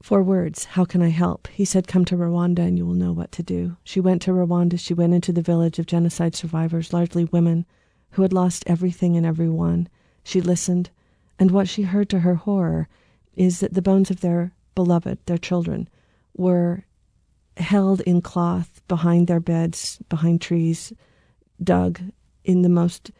[0.01, 1.47] Four words How can I help?
[1.47, 3.75] He said, Come to Rwanda and you will know what to do.
[3.83, 4.79] She went to Rwanda.
[4.79, 7.65] She went into the village of genocide survivors, largely women,
[8.11, 9.89] who had lost everything and everyone.
[10.23, 10.89] She listened,
[11.38, 12.88] and what she heard to her horror
[13.35, 15.89] is that the bones of their beloved, their children,
[16.35, 16.85] were
[17.57, 20.93] held in cloth behind their beds, behind trees,
[21.61, 21.99] dug
[22.43, 23.11] in the most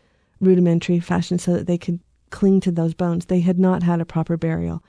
[0.46, 3.26] rudimentary fashion so that they could cling to those bones.
[3.26, 4.84] They had not had a proper burial.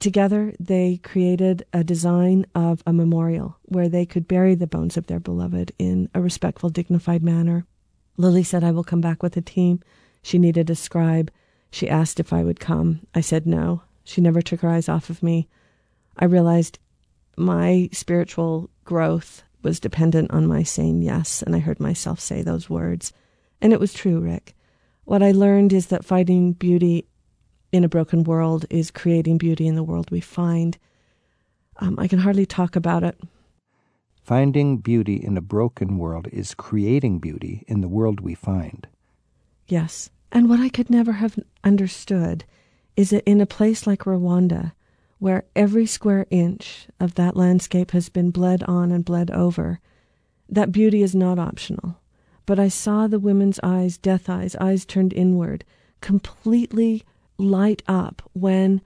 [0.00, 5.06] Together, they created a design of a memorial where they could bury the bones of
[5.06, 7.66] their beloved in a respectful, dignified manner.
[8.16, 9.80] Lily said, I will come back with a team.
[10.22, 11.30] She needed a scribe.
[11.70, 13.00] She asked if I would come.
[13.14, 13.82] I said no.
[14.04, 15.48] She never took her eyes off of me.
[16.16, 16.78] I realized
[17.36, 22.70] my spiritual growth was dependent on my saying yes, and I heard myself say those
[22.70, 23.12] words.
[23.60, 24.54] And it was true, Rick.
[25.08, 27.06] What I learned is that finding beauty
[27.72, 30.76] in a broken world is creating beauty in the world we find.
[31.78, 33.18] Um, I can hardly talk about it.
[34.22, 38.86] Finding beauty in a broken world is creating beauty in the world we find.
[39.66, 40.10] Yes.
[40.30, 42.44] And what I could never have understood
[42.94, 44.72] is that in a place like Rwanda,
[45.18, 49.80] where every square inch of that landscape has been bled on and bled over,
[50.50, 51.96] that beauty is not optional.
[52.48, 55.66] But I saw the women's eyes, death eyes, eyes turned inward,
[56.00, 57.04] completely
[57.36, 58.80] light up when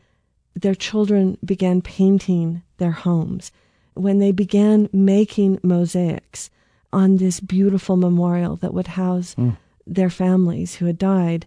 [0.52, 3.52] their children began painting their homes,
[3.94, 6.50] when they began making mosaics
[6.92, 9.56] on this beautiful memorial that would house mm.
[9.86, 11.46] their families who had died.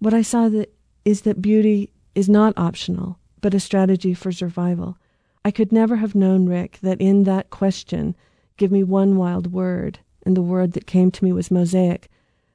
[0.00, 4.98] What I saw that is that beauty is not optional but a strategy for survival.
[5.44, 8.16] I could never have known, Rick, that in that question,
[8.56, 12.08] give me one wild word, and the word that came to me was mosaic,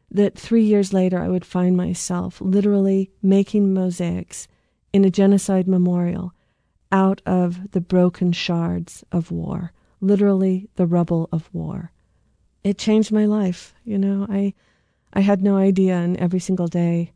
[0.10, 4.48] that three years later I would find myself literally making mosaics
[4.94, 6.34] in a genocide memorial
[6.92, 11.92] out of the broken shards of war, literally the rubble of war.
[12.64, 13.74] It changed my life.
[13.84, 14.54] You know, I,
[15.14, 17.12] I had no idea, and every single day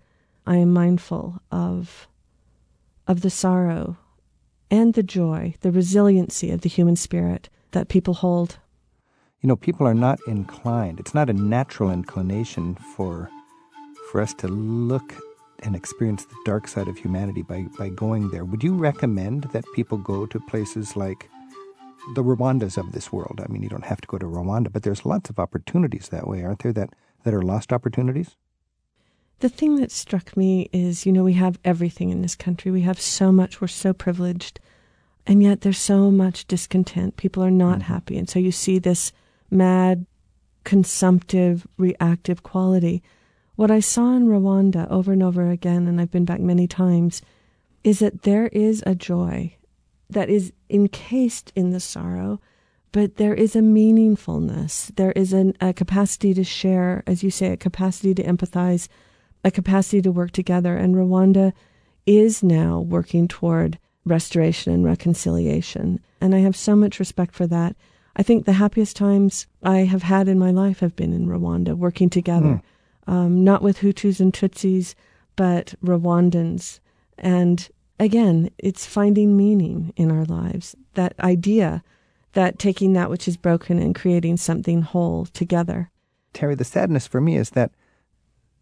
[0.45, 2.07] I am mindful of
[3.07, 3.97] of the sorrow
[4.69, 8.57] and the joy, the resiliency of the human spirit that people hold.
[9.41, 10.99] You know, people are not inclined.
[10.99, 13.29] It's not a natural inclination for
[14.11, 15.15] for us to look
[15.63, 18.43] and experience the dark side of humanity by, by going there.
[18.43, 21.29] Would you recommend that people go to places like
[22.15, 23.39] the Rwandas of this world?
[23.41, 26.27] I mean, you don't have to go to Rwanda, but there's lots of opportunities that
[26.27, 26.89] way, aren't there, that,
[27.23, 28.35] that are lost opportunities?
[29.39, 32.69] The thing that struck me is, you know, we have everything in this country.
[32.69, 33.61] We have so much.
[33.61, 34.59] We're so privileged.
[35.25, 37.17] And yet there's so much discontent.
[37.17, 37.93] People are not mm-hmm.
[37.93, 38.17] happy.
[38.17, 39.13] And so you see this
[39.51, 40.05] mad,
[40.63, 43.03] consumptive, reactive quality.
[43.55, 47.21] What I saw in Rwanda over and over again, and I've been back many times,
[47.83, 49.55] is that there is a joy
[50.09, 52.39] that is encased in the sorrow,
[52.91, 54.95] but there is a meaningfulness.
[54.95, 58.87] There is an, a capacity to share, as you say, a capacity to empathize,
[59.43, 60.75] a capacity to work together.
[60.75, 61.53] And Rwanda
[62.05, 65.99] is now working toward restoration and reconciliation.
[66.19, 67.75] And I have so much respect for that.
[68.15, 71.75] I think the happiest times I have had in my life have been in Rwanda,
[71.75, 72.61] working together,
[73.07, 73.11] mm.
[73.11, 74.95] um, not with Hutus and Tutsis,
[75.35, 76.79] but Rwandans.
[77.17, 77.69] And
[77.99, 80.75] again, it's finding meaning in our lives.
[80.95, 81.83] That idea
[82.33, 85.91] that taking that which is broken and creating something whole together.
[86.33, 87.71] Terry, the sadness for me is that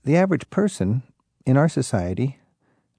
[0.04, 1.04] the average person
[1.46, 2.40] in our society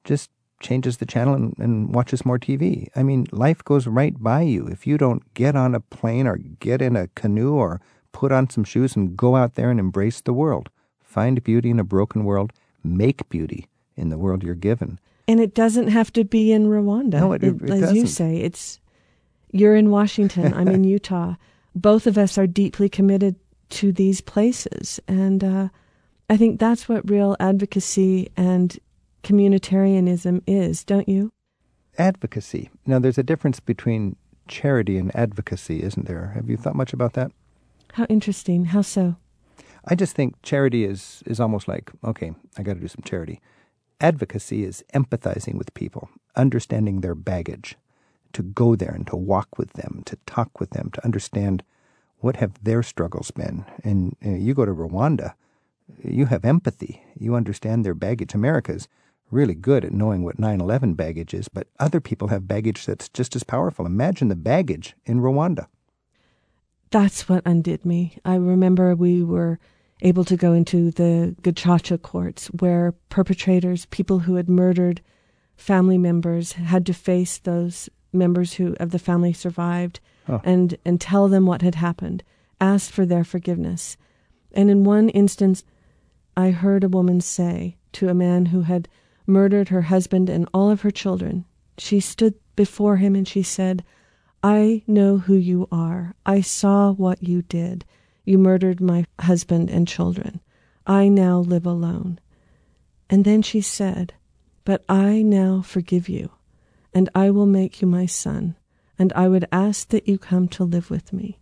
[0.04, 0.30] just
[0.60, 2.88] changes the channel and, and, watches more TV.
[2.94, 4.66] I mean, life goes right by you.
[4.66, 7.80] If you don't get on a plane or get in a canoe or
[8.12, 10.68] put on some shoes and go out there and embrace the world,
[11.02, 12.52] find beauty in a broken world,
[12.84, 15.00] make beauty in the world you're given.
[15.26, 17.20] And it doesn't have to be in Rwanda.
[17.20, 17.96] No, it, it, it as doesn't.
[17.96, 18.80] you say, it's
[19.52, 20.52] you're in Washington.
[20.54, 21.34] I'm in Utah.
[21.74, 23.36] Both of us are deeply committed
[23.70, 25.68] to these places, and uh,
[26.28, 28.76] I think that's what real advocacy and
[29.22, 31.32] communitarianism is, don't you?
[31.98, 32.70] Advocacy.
[32.86, 34.16] Now, there's a difference between
[34.48, 36.32] charity and advocacy, isn't there?
[36.34, 37.32] Have you thought much about that?
[37.92, 38.66] How interesting.
[38.66, 39.16] How so?
[39.84, 43.40] I just think charity is, is almost like, okay, I got to do some charity.
[44.00, 47.76] Advocacy is empathizing with people, understanding their baggage,
[48.32, 51.62] to go there and to walk with them, to talk with them, to understand
[52.18, 53.64] what have their struggles been.
[53.82, 55.34] And you, know, you go to Rwanda,
[56.04, 57.02] you have empathy.
[57.18, 58.34] You understand their baggage.
[58.34, 58.88] America's
[59.30, 63.08] really good at knowing what 9 11 baggage is, but other people have baggage that's
[63.08, 63.86] just as powerful.
[63.86, 65.66] Imagine the baggage in Rwanda.
[66.90, 68.16] That's what undid me.
[68.24, 69.58] I remember we were
[70.02, 75.00] able to go into the Gacaca courts where perpetrators, people who had murdered
[75.56, 80.40] family members, had to face those members who of the family survived Oh.
[80.44, 82.22] and and tell them what had happened,
[82.60, 83.96] ask for their forgiveness.
[84.52, 85.64] And in one instance
[86.36, 88.88] I heard a woman say to a man who had
[89.30, 91.46] murdered her husband and all of her children,
[91.78, 93.82] she stood before him and she said,
[94.42, 96.14] I know who you are.
[96.26, 97.84] I saw what you did.
[98.24, 100.40] You murdered my husband and children.
[100.86, 102.20] I now live alone.
[103.08, 104.14] And then she said,
[104.64, 106.30] But I now forgive you,
[106.94, 108.56] and I will make you my son,
[108.98, 111.40] and I would ask that you come to live with me,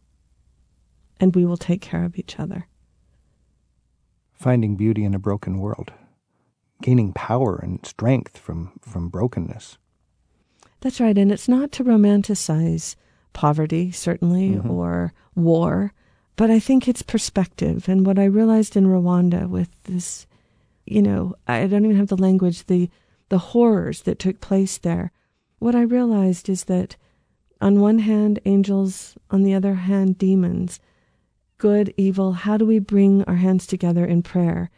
[1.21, 2.67] and we will take care of each other.
[4.33, 5.93] Finding beauty in a broken world,
[6.83, 9.79] gaining power and strength from, from brokenness.
[10.81, 12.95] That's right, and it's not to romanticize
[13.33, 14.71] poverty, certainly, mm-hmm.
[14.71, 15.93] or war,
[16.37, 17.89] but I think it's perspective.
[17.89, 20.27] And what I realized in Rwanda with this,
[20.87, 22.89] you know, I don't even have the language, the
[23.29, 25.13] the horrors that took place there.
[25.59, 26.97] What I realized is that
[27.61, 30.81] on one hand, angels, on the other hand, demons,
[31.59, 34.71] good, evil, how do we bring our hands together in prayer?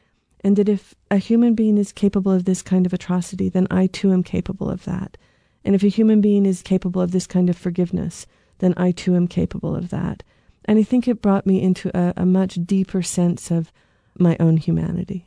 [0.42, 3.86] And that if a human being is capable of this kind of atrocity, then I
[3.86, 5.16] too am capable of that.
[5.64, 8.26] And if a human being is capable of this kind of forgiveness,
[8.58, 10.22] then I too am capable of that.
[10.64, 13.72] And I think it brought me into a, a much deeper sense of
[14.18, 15.26] my own humanity.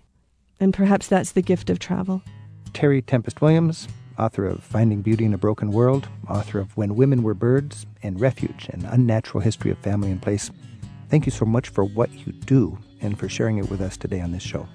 [0.60, 2.22] And perhaps that's the gift of travel.
[2.74, 7.24] Terry Tempest Williams, author of Finding Beauty in a Broken World, author of When Women
[7.24, 10.50] Were Birds and Refuge, an unnatural history of family and place.
[11.10, 14.22] Thank you so much for what you do and for sharing it with us today
[14.22, 14.68] on this show.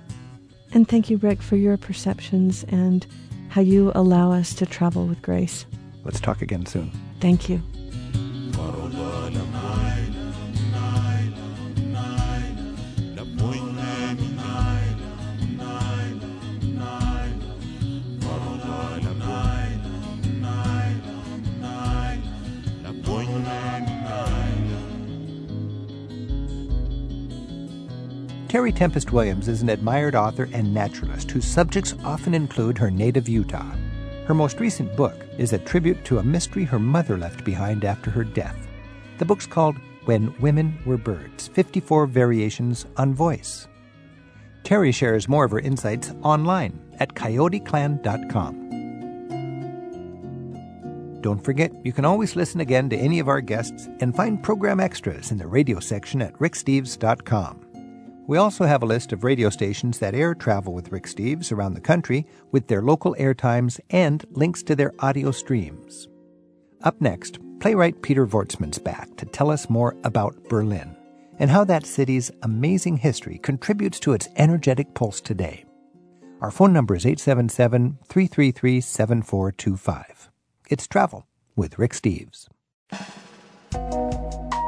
[0.73, 3.07] And thank you, Rick, for your perceptions and
[3.49, 5.67] how you allow us to travel with grace.
[6.05, 6.91] Let's talk again soon.
[7.21, 7.63] Thank you.
[28.49, 33.29] Terry Tempest Williams is an admired author and naturalist whose subjects often include her native
[33.29, 33.77] Utah.
[34.25, 38.11] Her most recent book is a tribute to a mystery her mother left behind after
[38.11, 38.57] her death.
[39.19, 43.69] The book's called When Women Were Birds 54 Variations on Voice.
[44.65, 48.65] Terry shares more of her insights online at coyoteclan.com.
[51.21, 54.81] Don't forget, you can always listen again to any of our guests and find program
[54.81, 57.68] extras in the radio section at ricksteves.com.
[58.29, 61.73] We also have a list of radio stations that air Travel with Rick Steves around
[61.73, 66.09] the country with their local airtimes and links to their audio streams.
[66.83, 70.95] Up next, playwright Peter Wortsman's back to tell us more about Berlin
[71.39, 75.65] and how that city's amazing history contributes to its energetic pulse today.
[76.43, 80.31] Our phone number is 877 333 7425.
[80.69, 82.47] It's Travel with Rick Steves.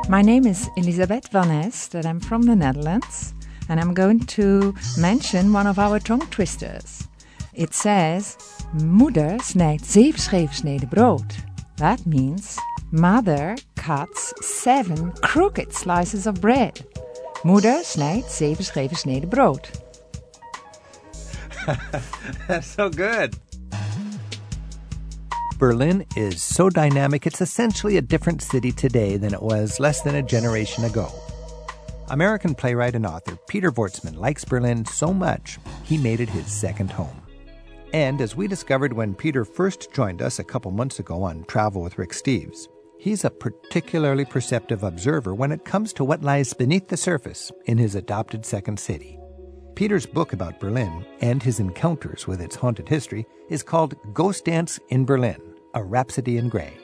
[0.08, 3.34] My name is Elisabeth Van Est, and I'm from the Netherlands.
[3.70, 7.06] And I'm going to mention one of our tongue twisters.
[7.54, 8.36] It says,
[8.74, 11.36] Moeder snijdt zeven scheefsneden brood.
[11.76, 12.58] That means,
[12.90, 16.84] Mother cuts seven crooked slices of bread.
[17.44, 19.68] Moeder snijdt zeven scheve sneden brood.
[22.48, 23.36] That's so good.
[25.58, 30.16] Berlin is so dynamic, it's essentially a different city today than it was less than
[30.16, 31.12] a generation ago.
[32.10, 36.90] American playwright and author Peter Wortsman likes Berlin so much, he made it his second
[36.90, 37.22] home.
[37.92, 41.82] And as we discovered when Peter first joined us a couple months ago on Travel
[41.82, 42.66] with Rick Steves,
[42.98, 47.78] he's a particularly perceptive observer when it comes to what lies beneath the surface in
[47.78, 49.16] his adopted second city.
[49.76, 54.80] Peter's book about Berlin and his encounters with its haunted history is called Ghost Dance
[54.88, 55.40] in Berlin
[55.74, 56.76] A Rhapsody in Grey.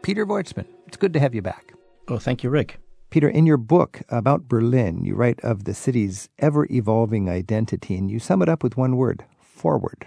[0.00, 1.74] Peter Wortsman, it's good to have you back.
[2.08, 2.78] Oh, thank you, Rick.
[3.10, 8.08] Peter, in your book about Berlin, you write of the city's ever evolving identity and
[8.08, 10.06] you sum it up with one word forward.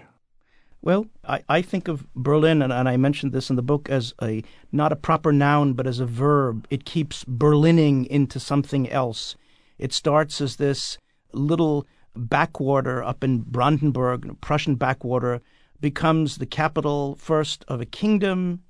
[0.80, 4.12] Well, I, I think of Berlin, and, and I mentioned this in the book, as
[4.20, 6.66] a not a proper noun, but as a verb.
[6.68, 9.34] It keeps Berlining into something else.
[9.78, 10.98] It starts as this
[11.32, 15.40] little backwater up in Brandenburg, Prussian backwater,
[15.80, 18.62] becomes the capital first of a kingdom,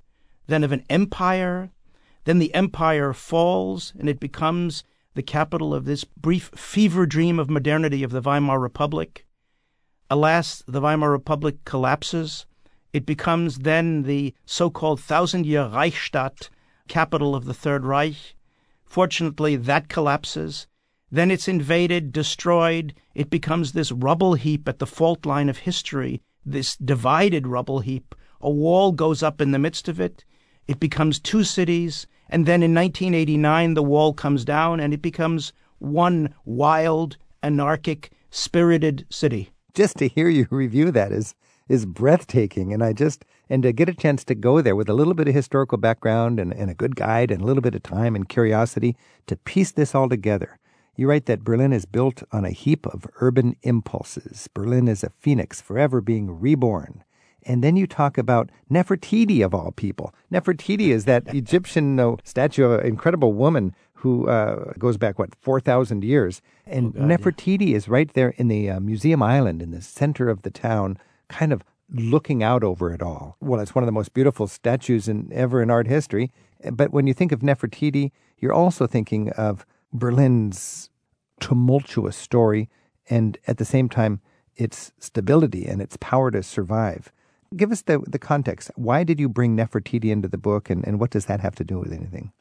[0.47, 1.69] then of an empire.
[2.25, 7.49] Then the empire falls, and it becomes the capital of this brief fever dream of
[7.49, 9.25] modernity of the Weimar Republic.
[10.09, 12.45] Alas, the Weimar Republic collapses.
[12.93, 16.49] It becomes then the so called thousand year Reichsstadt,
[16.87, 18.35] capital of the Third Reich.
[18.85, 20.67] Fortunately, that collapses.
[21.11, 22.93] Then it's invaded, destroyed.
[23.13, 28.15] It becomes this rubble heap at the fault line of history, this divided rubble heap.
[28.41, 30.25] A wall goes up in the midst of it.
[30.67, 35.53] it becomes two cities, and then in 1989 the wall comes down and it becomes
[35.79, 39.51] one wild, anarchic, spirited city.
[39.73, 41.35] Just to hear you review that is
[41.67, 44.93] is breathtaking, and I just and to get a chance to go there with a
[44.93, 47.83] little bit of historical background and, and a good guide and a little bit of
[47.83, 48.95] time and curiosity
[49.27, 50.59] to piece this all together.
[50.95, 54.47] You write that Berlin is built on a heap of urban impulses.
[54.53, 57.03] Berlin is a phoenix forever being reborn.
[57.45, 60.13] And then you talk about Nefertiti of all people.
[60.31, 65.35] Nefertiti is that Egyptian uh, statue of an incredible woman who uh, goes back what
[65.35, 67.17] four thousand years, and Oh, God, yeah.
[67.17, 70.97] Nefertiti is right there in the uh, Museum Island in the center of the town,
[71.27, 73.37] kind of looking out over it all.
[73.39, 76.31] Well, it's one of the most beautiful statues in ever in art history.
[76.71, 80.89] But when you think of Nefertiti, you're also thinking of Berlin's
[81.39, 82.69] tumultuous story,
[83.09, 84.19] and at the same time,
[84.55, 87.11] its stability and its power to survive.
[87.55, 88.71] Give us the the context.
[88.75, 91.63] Why did you bring Nefertiti into the book, and, and what does that have to
[91.63, 92.31] do with anything?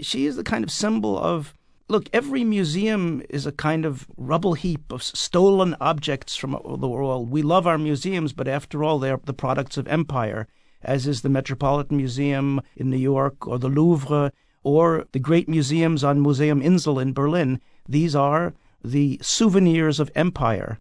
[0.00, 1.54] She is the kind of symbol of
[1.88, 7.30] look, every museum is a kind of rubble heap of stolen objects from the world.
[7.30, 10.48] We love our museums, but after all, they're the products of empire,
[10.82, 14.32] as is the Metropolitan Museum in New York or the Louvre
[14.62, 17.60] or the great museums on Museum Insel in Berlin.
[17.88, 18.52] These are
[18.84, 20.78] the souvenirs of empire.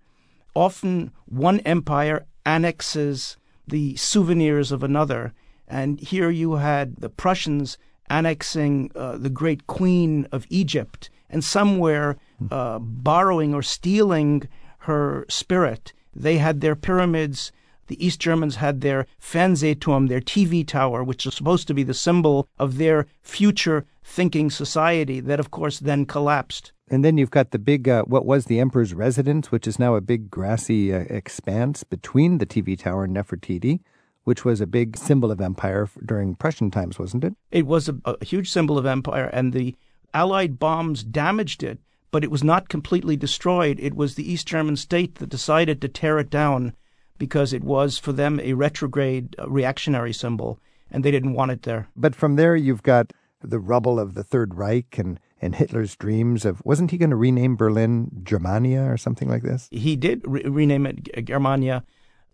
[0.56, 3.38] Often one empire annexes
[3.68, 5.34] the souvenirs of another.
[5.68, 7.78] And here you had the Prussians
[8.10, 12.18] annexing uh, the great queen of Egypt and somewhere
[12.52, 14.48] uh, borrowing or stealing
[14.80, 15.94] her spirit.
[16.16, 17.52] They had their pyramids.
[17.88, 21.94] The East Germans had their Fernsehturm, their TV tower, which is supposed to be the
[21.94, 26.72] symbol of their future thinking society, that of course then collapsed.
[26.88, 29.96] And then you've got the big, uh, what was the emperor's residence, which is now
[29.96, 33.80] a big grassy uh, expanse between the TV tower and Nefertiti,
[34.24, 37.36] which was a big symbol of empire during Prussian times, wasn't it?
[37.52, 39.76] It was a, a huge symbol of empire, and the
[40.14, 41.80] Allied bombs damaged it,
[42.12, 43.80] but it was not completely destroyed.
[43.80, 46.74] It was the East German state that decided to tear it down
[47.18, 50.60] because it was, for them, a retrograde uh, reactionary symbol,
[50.92, 51.88] and they didn't want it there.
[51.96, 53.12] But from there, you've got
[53.42, 57.16] the rubble of the Third Reich and, and Hitler's dreams of, wasn't he going to
[57.16, 59.68] rename Berlin Germania or something like this?
[59.72, 61.84] He did re- rename it uh, Germania.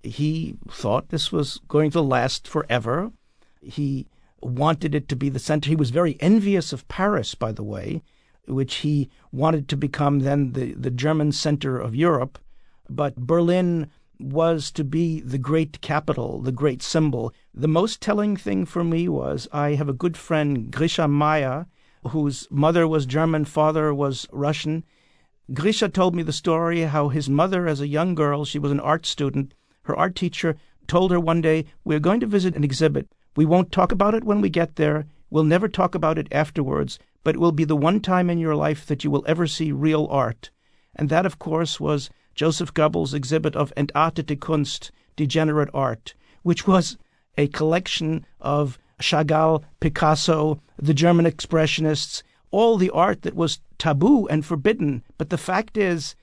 [0.03, 3.11] He thought this was going to last forever.
[3.61, 4.07] He
[4.41, 5.69] wanted it to be the center.
[5.69, 8.01] He was very envious of Paris, by the way,
[8.47, 12.39] which he wanted to become then the, the German center of Europe.
[12.89, 13.89] But Berlin
[14.19, 17.33] was to be the great capital, the great symbol.
[17.53, 21.65] The most telling thing for me was I have a good friend, Grisha Maya,
[22.09, 24.83] whose mother was German, father was Russian.
[25.53, 28.79] Grisha told me the story how his mother, as a young girl, she was an
[28.79, 30.55] art student, her art teacher
[30.87, 33.07] told her one day, We're going to visit an exhibit.
[33.35, 35.05] We won't talk about it when we get there.
[35.29, 38.55] We'll never talk about it afterwards, but it will be the one time in your
[38.55, 40.51] life that you will ever see real art.
[40.95, 46.97] And that, of course, was Joseph Goebbels' exhibit of Entartete Kunst, Degenerate Art, which was
[47.37, 54.45] a collection of Chagall, Picasso, the German Expressionists, all the art that was taboo and
[54.45, 55.03] forbidden.
[55.17, 56.15] But the fact is,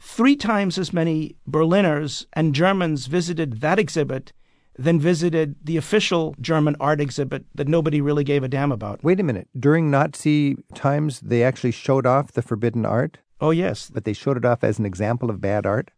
[0.00, 4.32] three times as many Berliners and Germans visited that exhibit
[4.78, 9.04] than visited the official German art exhibit that nobody really gave a damn about.
[9.04, 9.48] Wait a minute.
[9.58, 13.90] During Nazi times, they actually showed off the forbidden art, Oh, yes.
[13.92, 15.90] but they showed it off as an example of bad art?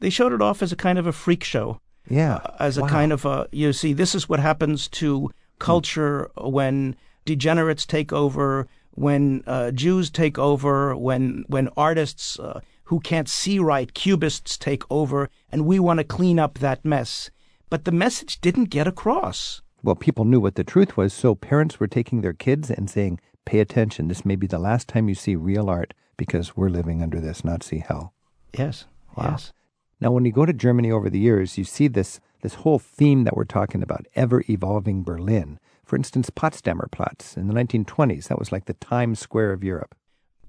[0.00, 1.80] They showed it off as a kind of a freak show.
[2.08, 2.36] Yeah.
[2.36, 2.88] Uh, as a Wow.
[2.88, 5.30] kind of a you see this is what happens to
[5.60, 12.98] culture when degenerates take over when uh, Jews take over when when artists uh, who
[13.00, 17.30] can't see right cubists take over and we want to clean up that mess
[17.70, 21.78] but the message didn't get across Well, people knew what the truth was, so parents
[21.78, 24.08] were taking their kids and saying, pay attention.
[24.08, 27.44] This may be the last time you see real art because we're living under this
[27.44, 28.12] Nazi hell.
[28.58, 28.86] yes
[29.16, 29.30] Wow.
[29.30, 29.52] yes
[30.00, 33.24] Now, when you go to Germany over the years, you see this, this whole theme
[33.24, 35.58] that we're talking about, ever evolving Berlin.
[35.84, 39.94] For instance, Potsdamer Platz in the 1920s, that was like the Times Square of Europe.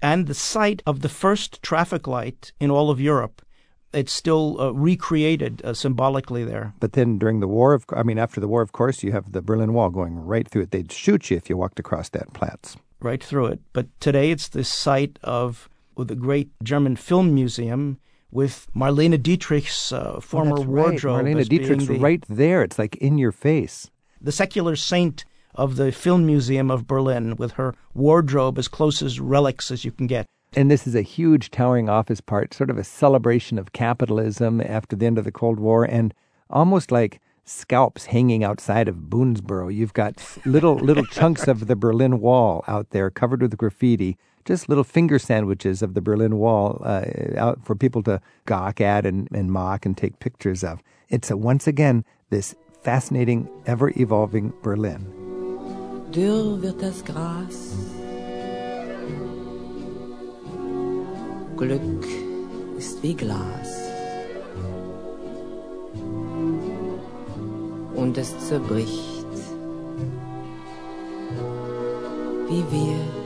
[0.00, 3.42] and the site of the first traffic light in all of Europe
[3.92, 8.18] it's still uh, recreated uh, symbolically there But then during the war of, I mean,
[8.18, 10.70] after the war, of course, you have the Berlin Wall going right through it.
[10.70, 12.76] They'd shoot you if you walked across that Platz.
[13.00, 13.60] right through it.
[13.72, 17.98] But today it's the site of the great German Film Museum
[18.32, 21.24] with Marlene Dietrich's uh, former Oh, That's wardrobe.
[21.24, 21.36] Right.
[21.36, 22.62] Marlene Dietrich's the, right there.
[22.62, 23.90] It's like in your face.
[24.20, 25.24] the secular saint
[25.54, 29.92] of the Film Museum of Berlin with her wardrobe as close as relics as you
[29.92, 30.26] can get.
[30.54, 34.96] And this is a huge towering office part, sort of a celebration of capitalism after
[34.96, 36.12] the end of the Cold War, and
[36.50, 39.74] almost like scalps hanging outside of Boonesboro.
[39.74, 44.16] You've got little little chunks of the Berlin Wall out there covered with graffiti.
[44.44, 47.04] Just little finger sandwiches of the Berlin Wall uh,
[47.36, 50.82] out for people to gawk at and, and mock and take pictures of.
[51.08, 55.06] It's a, once again this fascinating, ever evolving Berlin.
[56.10, 57.74] Dürr wird das Gras.
[61.56, 62.06] Glück
[62.76, 63.78] ist wie Glas.
[67.94, 69.24] Und es zerbricht.
[72.48, 73.21] Wie wir.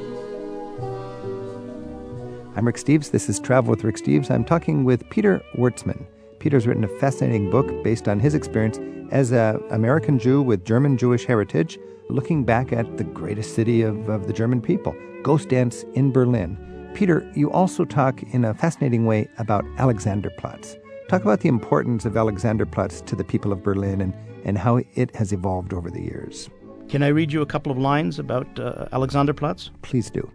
[2.57, 3.11] I'm Rick Steves.
[3.11, 4.31] This is Travel with Rick Steves.
[4.31, 6.07] I'm talking with Peter Wortsman.
[6.39, 8.79] Peter's written a fascinating book based on his experience
[9.13, 11.79] as an American Jew with German Jewish heritage,
[12.09, 16.57] looking back at the greatest city of, of the German people, Ghost Dance in Berlin.
[16.95, 20.79] Peter, you also talk in a fascinating way about Alexanderplatz.
[21.11, 24.15] Talk about the importance of Alexanderplatz to the people of Berlin and,
[24.47, 26.49] and how it has evolved over the years.
[26.89, 29.69] Can I read you a couple of lines about uh, Alexanderplatz?
[29.83, 30.33] Please do.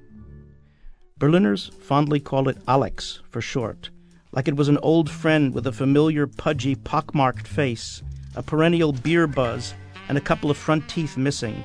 [1.22, 3.92] Berliners fondly call it Alex for short,
[4.32, 8.02] like it was an old friend with a familiar, pudgy, pockmarked face,
[8.36, 9.76] a perennial beer buzz,
[10.10, 11.64] and a couple of front teeth missing.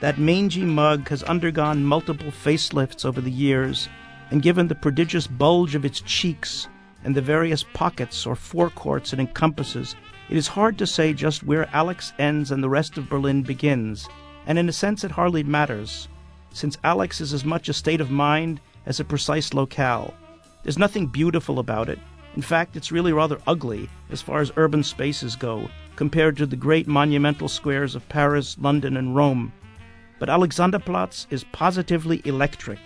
[0.00, 3.88] That mangy mug has undergone multiple facelifts over the years,
[4.30, 6.68] and given the prodigious bulge of its cheeks
[7.02, 9.96] and the various pockets or forecourts it encompasses,
[10.28, 14.06] it is hard to say just where Alex ends and the rest of Berlin begins,
[14.44, 16.06] and in a sense it hardly matters,
[16.52, 20.14] since Alex is as much a state of mind as a precise locale.
[20.62, 21.98] There's nothing beautiful about it.
[22.36, 26.56] In fact, it's really rather ugly as far as urban spaces go, compared to the
[26.56, 29.52] great monumental squares of Paris, London, and Rome.
[30.18, 32.78] But Alexanderplatz is positively electric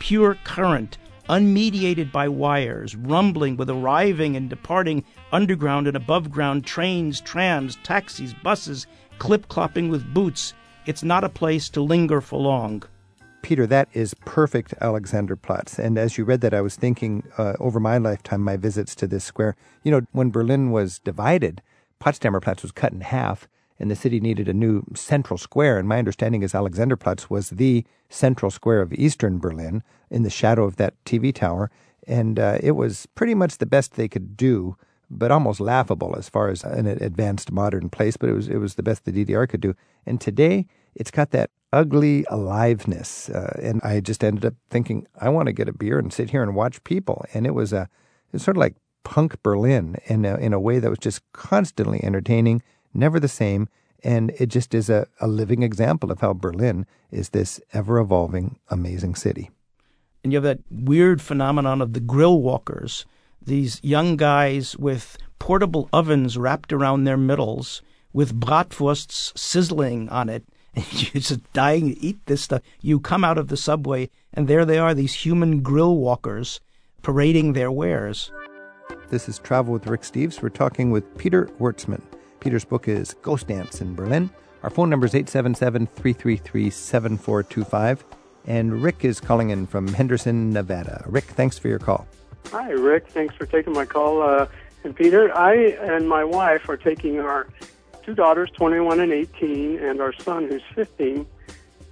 [0.00, 7.20] pure current, unmediated by wires, rumbling with arriving and departing underground and above ground trains,
[7.20, 8.86] trams, taxis, buses,
[9.18, 10.54] clip clopping with boots.
[10.86, 12.82] It's not a place to linger for long.
[13.42, 15.78] Peter, that is perfect Alexanderplatz.
[15.78, 19.06] And as you read that, I was thinking uh, over my lifetime, my visits to
[19.06, 19.56] this square.
[19.82, 21.62] You know, when Berlin was divided,
[22.00, 23.48] Potsdamer Platz was cut in half
[23.80, 25.78] and the city needed a new central square.
[25.78, 30.64] And my understanding is Alexanderplatz was the central square of eastern Berlin in the shadow
[30.64, 31.70] of that TV tower.
[32.06, 34.76] And uh, it was pretty much the best they could do,
[35.08, 38.16] but almost laughable as far as an advanced modern place.
[38.16, 39.74] But it was it was the best the DDR could do.
[40.04, 43.28] And today it's got that ugly aliveness.
[43.28, 46.30] Uh, and I just ended up thinking I want to get a beer and sit
[46.30, 47.24] here and watch people.
[47.34, 50.60] And it was a it was sort of like punk Berlin in a, in a
[50.60, 52.62] way that was just constantly entertaining
[52.94, 53.68] never the same.
[54.02, 58.58] And it just is a, a living example of how Berlin is this ever evolving,
[58.68, 59.50] amazing city.
[60.22, 63.04] And you have that weird phenomenon of the grill walkers,
[63.42, 70.44] these young guys with portable ovens wrapped around their middles with bratwursts sizzling on it.
[70.76, 72.62] And you're just dying to eat this stuff.
[72.80, 76.60] You come out of the subway, and there they are, these human grill walkers
[77.02, 78.30] parading their wares.
[79.08, 80.40] This is Travel with Rick Steves.
[80.40, 82.02] We're talking with Peter Wortsman.
[82.38, 84.30] Peter's book is Ghost Dance in Berlin.
[84.62, 88.04] Our phone number is 877 333 7425.
[88.46, 91.02] And Rick is calling in from Henderson, Nevada.
[91.06, 92.06] Rick, thanks for your call.
[92.52, 93.08] Hi, Rick.
[93.08, 94.22] Thanks for taking my call.
[94.22, 94.46] Uh,
[94.84, 97.48] and Peter, I and my wife are taking our
[98.04, 101.26] two daughters, 21 and 18, and our son, who's 15,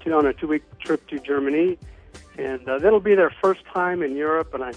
[0.00, 1.78] to, on a two week trip to Germany.
[2.36, 4.54] And uh, that'll be their first time in Europe.
[4.54, 4.72] And I,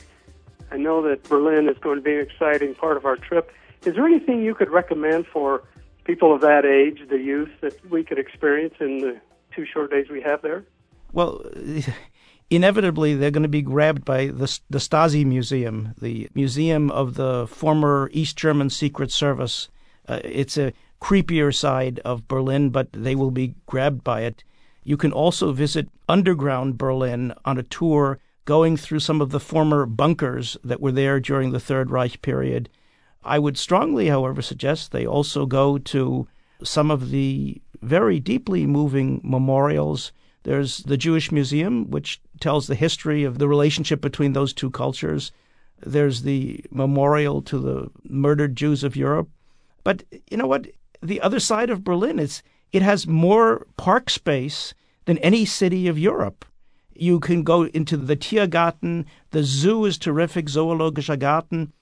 [0.71, 3.51] I know that Berlin is going to be an exciting part of our trip.
[3.85, 5.63] Is there anything you could recommend for
[6.03, 9.19] people of that age, the youth, that we could experience in the
[9.55, 10.63] two short days we have there?
[11.11, 11.45] Well,
[12.49, 17.47] inevitably they're going to be grabbed by the, the Stasi Museum, the museum of the
[17.47, 19.69] former East German Secret Service.
[20.07, 24.43] Uh, it's a creepier side of Berlin, but they will be grabbed by it.
[24.83, 29.85] You can also visit underground Berlin on a tour going through some of the former
[29.85, 32.69] bunkers that were there during the Third Reich period.
[33.23, 36.27] I would strongly, however, suggest they also go to
[36.63, 40.11] some of the very deeply moving memorials.
[40.43, 45.31] There's the Jewish Museum, which tells the history of the relationship between those two cultures.
[45.79, 49.29] There's the memorial to the murdered Jews of Europe.
[49.83, 50.67] But you know what?
[51.01, 54.73] The other side of Berlin is it has more park space
[55.05, 56.45] than any city of Europe.
[56.93, 59.05] You can go into the Tiergarten.
[59.31, 61.73] The zoo is terrific, Zoologischer Garten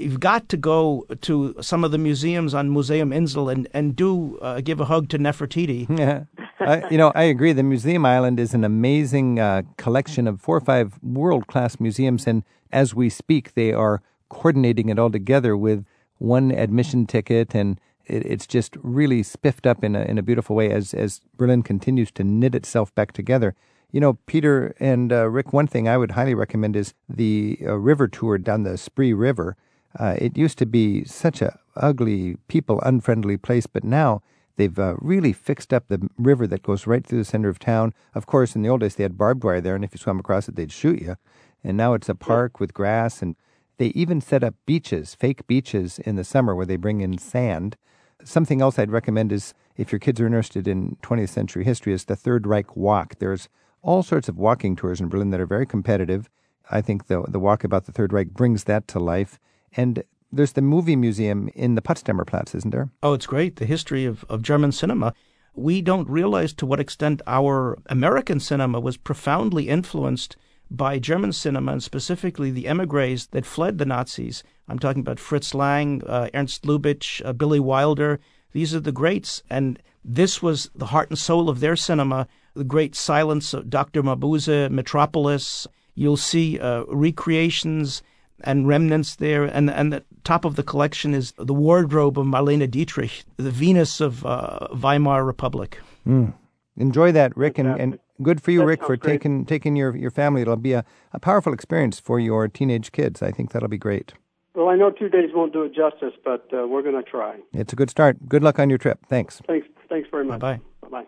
[0.00, 4.38] you've got to go to some of the museums on Museum Insel and and do
[4.38, 5.86] uh, give a hug to Nefertiti.
[6.00, 6.24] Yeah,
[6.60, 7.52] I, you know I agree.
[7.52, 12.26] The Museum Island is an amazing uh, collection of four or five world class museums,
[12.26, 12.42] and
[12.72, 15.84] as we speak, they are coordinating it all together with
[16.18, 17.78] one admission ticket and
[18.10, 21.62] it, it's just really spiffed up in a, in a beautiful way as, as Berlin
[21.62, 23.54] continues to knit itself back together.
[23.92, 27.74] You know, Peter and uh, Rick, one thing I would highly recommend is the uh,
[27.76, 29.56] river tour down the Spree River.
[29.98, 34.22] Uh, it used to be such a ugly, people unfriendly place, but now
[34.56, 37.92] they've uh, really fixed up the river that goes right through the center of town.
[38.14, 40.20] Of course, in the old days they had barbed wire there, and if you swam
[40.20, 41.16] across it, they'd shoot you.
[41.64, 43.34] And now it's a park with grass, and
[43.78, 47.76] they even set up beaches, fake beaches in the summer where they bring in sand.
[48.24, 52.04] Something else I'd recommend is if your kids are interested in 20th century history is
[52.04, 53.18] the Third Reich Walk.
[53.18, 53.48] There's
[53.82, 56.28] all sorts of walking tours in Berlin that are very competitive.
[56.70, 59.38] I think the the walk about the Third Reich brings that to life.
[59.76, 62.90] And there's the movie museum in the Potsdamer Platz, isn't there?
[63.02, 63.56] Oh, it's great.
[63.56, 65.12] The history of, of German cinema.
[65.54, 70.36] We don't realize to what extent our American cinema was profoundly influenced
[70.70, 74.42] by German cinema and specifically the emigres that fled the Nazis.
[74.68, 78.20] I'm talking about Fritz Lang, uh, Ernst Lubitsch, uh, Billy Wilder.
[78.52, 79.42] These are the greats.
[79.50, 82.28] And this was the heart and soul of their cinema.
[82.54, 84.02] The great silents of Dr.
[84.02, 85.66] Mabuse, Metropolis.
[85.94, 88.02] You'll see uh, recreations
[88.42, 89.44] and remnants there.
[89.44, 94.00] And, and the top of the collection is the wardrobe of Marlene Dietrich, the Venus
[94.00, 95.78] of uh, Weimar Republic.
[96.06, 96.32] Mm.
[96.76, 99.02] Enjoy that, Rick, and, and good for you, That Rick, for great.
[99.14, 100.42] taking taking your, your family.
[100.42, 103.22] It'll be a, a powerful experience for your teenage kids.
[103.22, 104.14] I think that'll be great.
[104.54, 107.38] Well, I know two days won't do it justice, but uh, we're going to try.
[107.52, 108.28] It's a good start.
[108.28, 108.98] Good luck on your trip.
[109.08, 109.40] Thanks.
[109.46, 109.68] Thanks.
[109.88, 110.40] Thanks very much.
[110.40, 110.88] Bye-bye.
[110.88, 111.06] Bye-bye.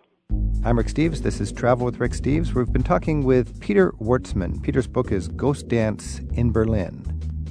[0.65, 1.19] I'm Rick Steves.
[1.19, 2.53] This is Travel with Rick Steves.
[2.53, 4.63] We've been talking with Peter Wortsman.
[4.63, 7.03] Peter's book is Ghost Dance in Berlin.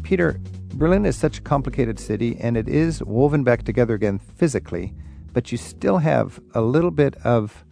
[0.03, 0.41] Peter,
[0.75, 4.95] Berlin is such a complicated city, and it is woven back together again physically,
[5.35, 7.67] but you still have a little bit of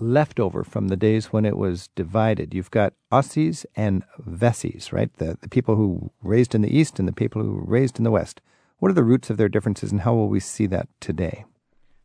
[0.00, 2.54] leftover from the days when it was divided.
[2.54, 5.12] You've got Ossies and Westies, right?
[5.18, 8.10] The, the people who raised in the East and the people who raised in the
[8.10, 8.40] West.
[8.78, 11.44] What are the roots of their differences, and how will we see that today?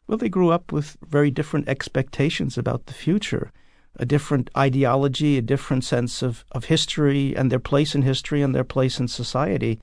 [0.07, 3.51] Well, they grew up with very different expectations about the future,
[3.95, 8.53] a different ideology, a different sense of, of history and their place in history and
[8.53, 9.79] their place in society.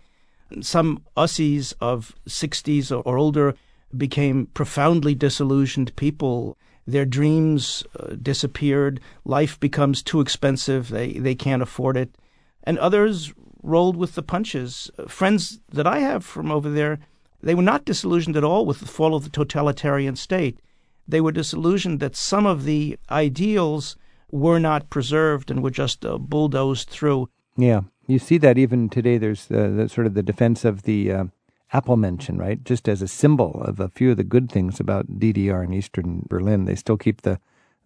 [0.60, 3.54] Some Ossies of 60s or, or older
[3.96, 6.56] became profoundly disillusioned people.
[6.86, 9.00] Their dreams uh, disappeared.
[9.24, 10.88] Life becomes too expensive.
[10.88, 12.16] They, they can't afford it.
[12.64, 14.90] And others rolled with the punches.
[14.98, 16.98] Uh, Friends that I have from over there,
[17.42, 20.60] they were not disillusioned at all with the fall of the totalitarian state.
[21.06, 23.96] They were disillusioned that some of the ideals
[24.30, 27.28] were not preserved and were just uh, bulldozed through.
[27.56, 29.18] Yeah, you see that even today.
[29.18, 31.24] There's the, the sort of the defense of the uh,
[31.72, 32.62] Ampelmännchen, right?
[32.64, 36.24] Just as a symbol of a few of the good things about DDR in Eastern
[36.28, 36.64] Berlin.
[36.64, 37.38] They still keep the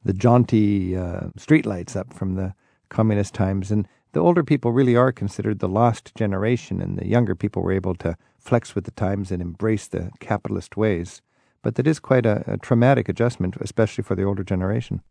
[0.04, 2.54] the jaunty uh, streetlights up from the
[2.90, 7.34] communist times, and the older people really are considered the lost generation, and the younger
[7.34, 11.22] people were able to flex with the times and embrace the capitalist ways.
[11.62, 15.02] But that is quite a, a traumatic adjustment, especially for the older generation.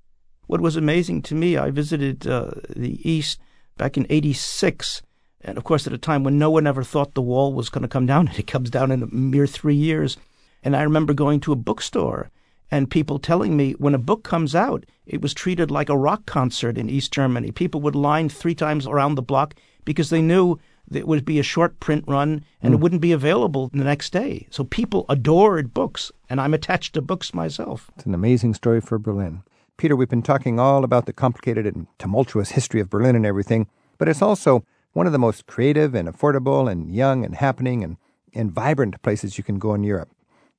[0.47, 3.39] What was amazing to me, I visited uh, the East
[3.77, 5.01] back in 86,
[5.41, 7.83] and of course, at a time when no one ever thought the wall was going
[7.83, 10.17] to come down, and it comes down in a mere three years.
[10.63, 12.31] And I remember going to a bookstore
[12.71, 16.25] and people telling me when a book comes out, it was treated like a rock
[16.25, 17.51] concert in East Germany.
[17.51, 19.55] People would line three times around the block
[19.85, 20.59] because they knew
[20.89, 22.83] that it would be a short print run and it hmm.
[22.83, 24.47] wouldn't be available the next day.
[24.49, 27.89] So people adored books, and I'm attached to books myself.
[27.95, 29.43] It's an amazing story for Berlin.
[29.77, 33.67] Peter, we've been talking all about the complicated and tumultuous history of Berlin and everything,
[33.97, 34.63] but it's also
[34.95, 37.97] one of the most creative and affordable and young and happening and,
[38.33, 40.09] and vibrant places you can go in Europe.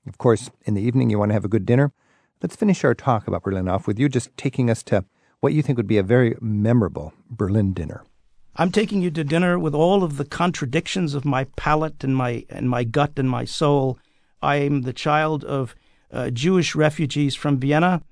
[0.07, 1.91] Of course, in the evening, you want to have a good dinner.
[2.43, 5.07] Let's finish our talk about Berlin off with you just taking us to
[5.41, 8.05] what you think would be a very memorable Berlin dinner.
[8.57, 12.45] I'm taking you to dinner with all of the contradictions of my palate and my
[12.51, 13.99] and my gut and my soul.
[14.43, 15.75] I am the child of
[16.13, 18.03] uh, Jewish refugees from Vienna,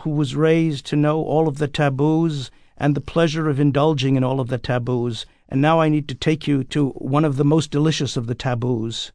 [0.00, 4.24] who was raised to know all of the taboos and the pleasure of indulging in
[4.24, 5.26] all of the taboos.
[5.50, 8.36] And now I need to take you to one of the most delicious of the
[8.36, 9.10] taboos.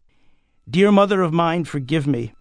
[0.70, 2.34] Dear mother of mine, forgive me.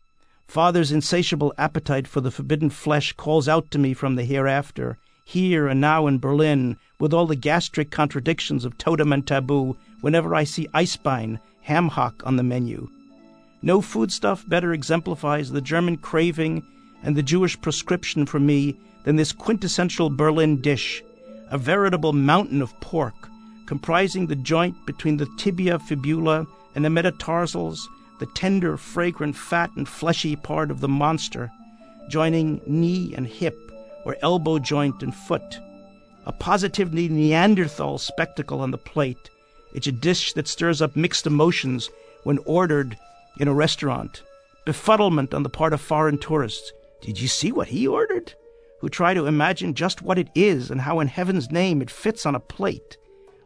[0.49, 5.69] Father's insatiable appetite for the forbidden flesh calls out to me from the hereafter, here
[5.69, 10.45] and now in Berlin, with all the gastric contradictions of totem and taboo, whenever I
[10.45, 12.89] see Eisbein, ham hock on the menu.
[13.63, 16.63] No foodstuff better exemplifies the German craving
[17.03, 21.03] and the Jewish prescription for me than this quintessential Berlin dish,
[21.51, 23.29] a veritable mountain of pork,
[23.67, 27.89] comprising the joint between the tibia fibula and the metatarsals,
[28.21, 31.51] the tender, fragrant, fat, and fleshy part of the monster,
[32.09, 33.57] joining knee and hip,
[34.05, 35.59] or elbow joint and foot.
[36.27, 39.31] A positively Neanderthal spectacle on the plate.
[39.75, 41.91] It's a dish that stirs up mixed emotions
[42.23, 42.97] when ordered
[43.39, 44.23] in a restaurant.
[44.67, 46.73] befuddlement on the part of foreign tourists.
[47.03, 48.33] Did you see what he ordered?
[48.81, 52.25] Who try to imagine just what it is and how in heaven's name it fits
[52.25, 52.97] on a plate.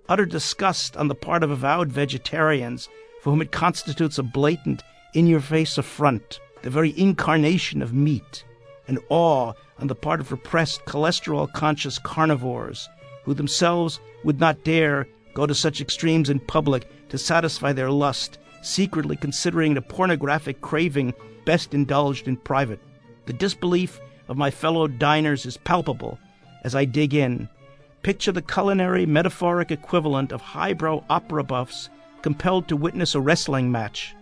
[0.08, 2.88] Utter disgust on the part of avowed vegetarians
[3.20, 4.82] for whom it constitutes a blatant,
[5.14, 8.44] in your face affront, the very incarnation of meat.
[8.86, 12.88] And awe on the part of repressed, cholesterol conscious carnivores
[13.24, 18.38] who themselves would not dare go to such extremes in public to satisfy their lust,
[18.62, 21.12] secretly considering the pornographic craving
[21.44, 22.80] best indulged in private.
[23.26, 26.18] The disbelief of my fellow diners is palpable
[26.64, 27.48] as I dig in.
[28.02, 31.90] Picture the culinary metaphoric equivalent of highbrow opera buffs
[32.22, 34.14] compelled to witness a wrestling match.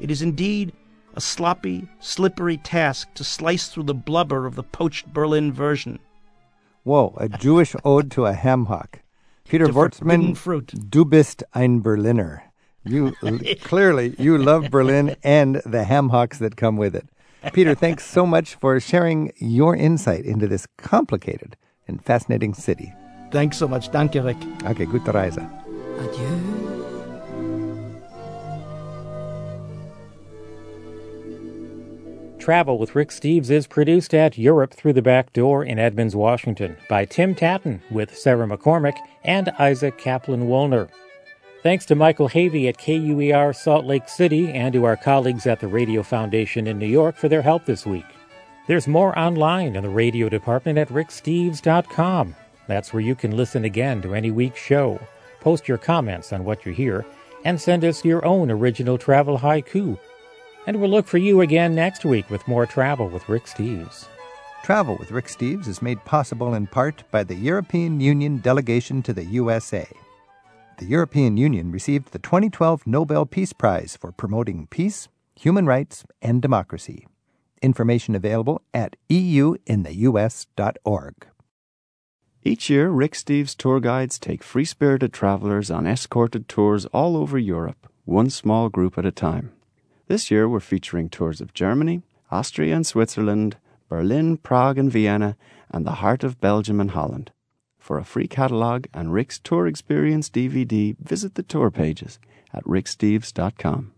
[0.00, 0.72] It is indeed
[1.14, 5.98] a sloppy, slippery task to slice through the blubber of the poached Berlin version.
[6.84, 9.00] Whoa, a Jewish ode to a ham hock.
[9.48, 10.34] Peter forbidden
[10.88, 12.42] du bist ein Berliner.
[12.84, 13.12] You
[13.62, 17.08] clearly you love Berlin and the ham hocks that come with it.
[17.52, 21.56] Peter, thanks so much for sharing your insight into this complicated
[21.86, 22.92] and fascinating city.
[23.32, 23.90] Thanks so much.
[23.90, 24.36] Danke, Rick.
[24.64, 25.38] Okay, gute Reise.
[25.38, 26.62] Adieu.
[32.38, 36.76] Travel with Rick Steves is produced at Europe Through the Back Door in Edmonds, Washington
[36.88, 40.88] by Tim Tatton with Sarah McCormick and Isaac Kaplan Woolner.
[41.62, 45.68] Thanks to Michael Havey at KUER Salt Lake City and to our colleagues at the
[45.68, 48.06] Radio Foundation in New York for their help this week.
[48.66, 52.34] There's more online in the radio department at ricksteves.com.
[52.72, 54.98] That's where you can listen again to any week's show,
[55.40, 57.04] post your comments on what you hear,
[57.44, 59.98] and send us your own original travel haiku.
[60.66, 64.06] And we'll look for you again next week with more travel with Rick Steves.
[64.64, 69.12] Travel with Rick Steves is made possible in part by the European Union delegation to
[69.12, 69.86] the USA.
[70.78, 75.08] The European Union received the 2012 Nobel Peace Prize for promoting peace,
[75.38, 77.06] human rights, and democracy.
[77.60, 80.46] Information available at euintheus.org.
[82.44, 87.38] Each year, Rick Steves tour guides take free spirited travelers on escorted tours all over
[87.38, 89.52] Europe, one small group at a time.
[90.08, 95.36] This year, we're featuring tours of Germany, Austria and Switzerland, Berlin, Prague, and Vienna,
[95.70, 97.30] and the heart of Belgium and Holland.
[97.78, 102.18] For a free catalogue and Rick's Tour Experience DVD, visit the tour pages
[102.52, 103.91] at ricksteves.com.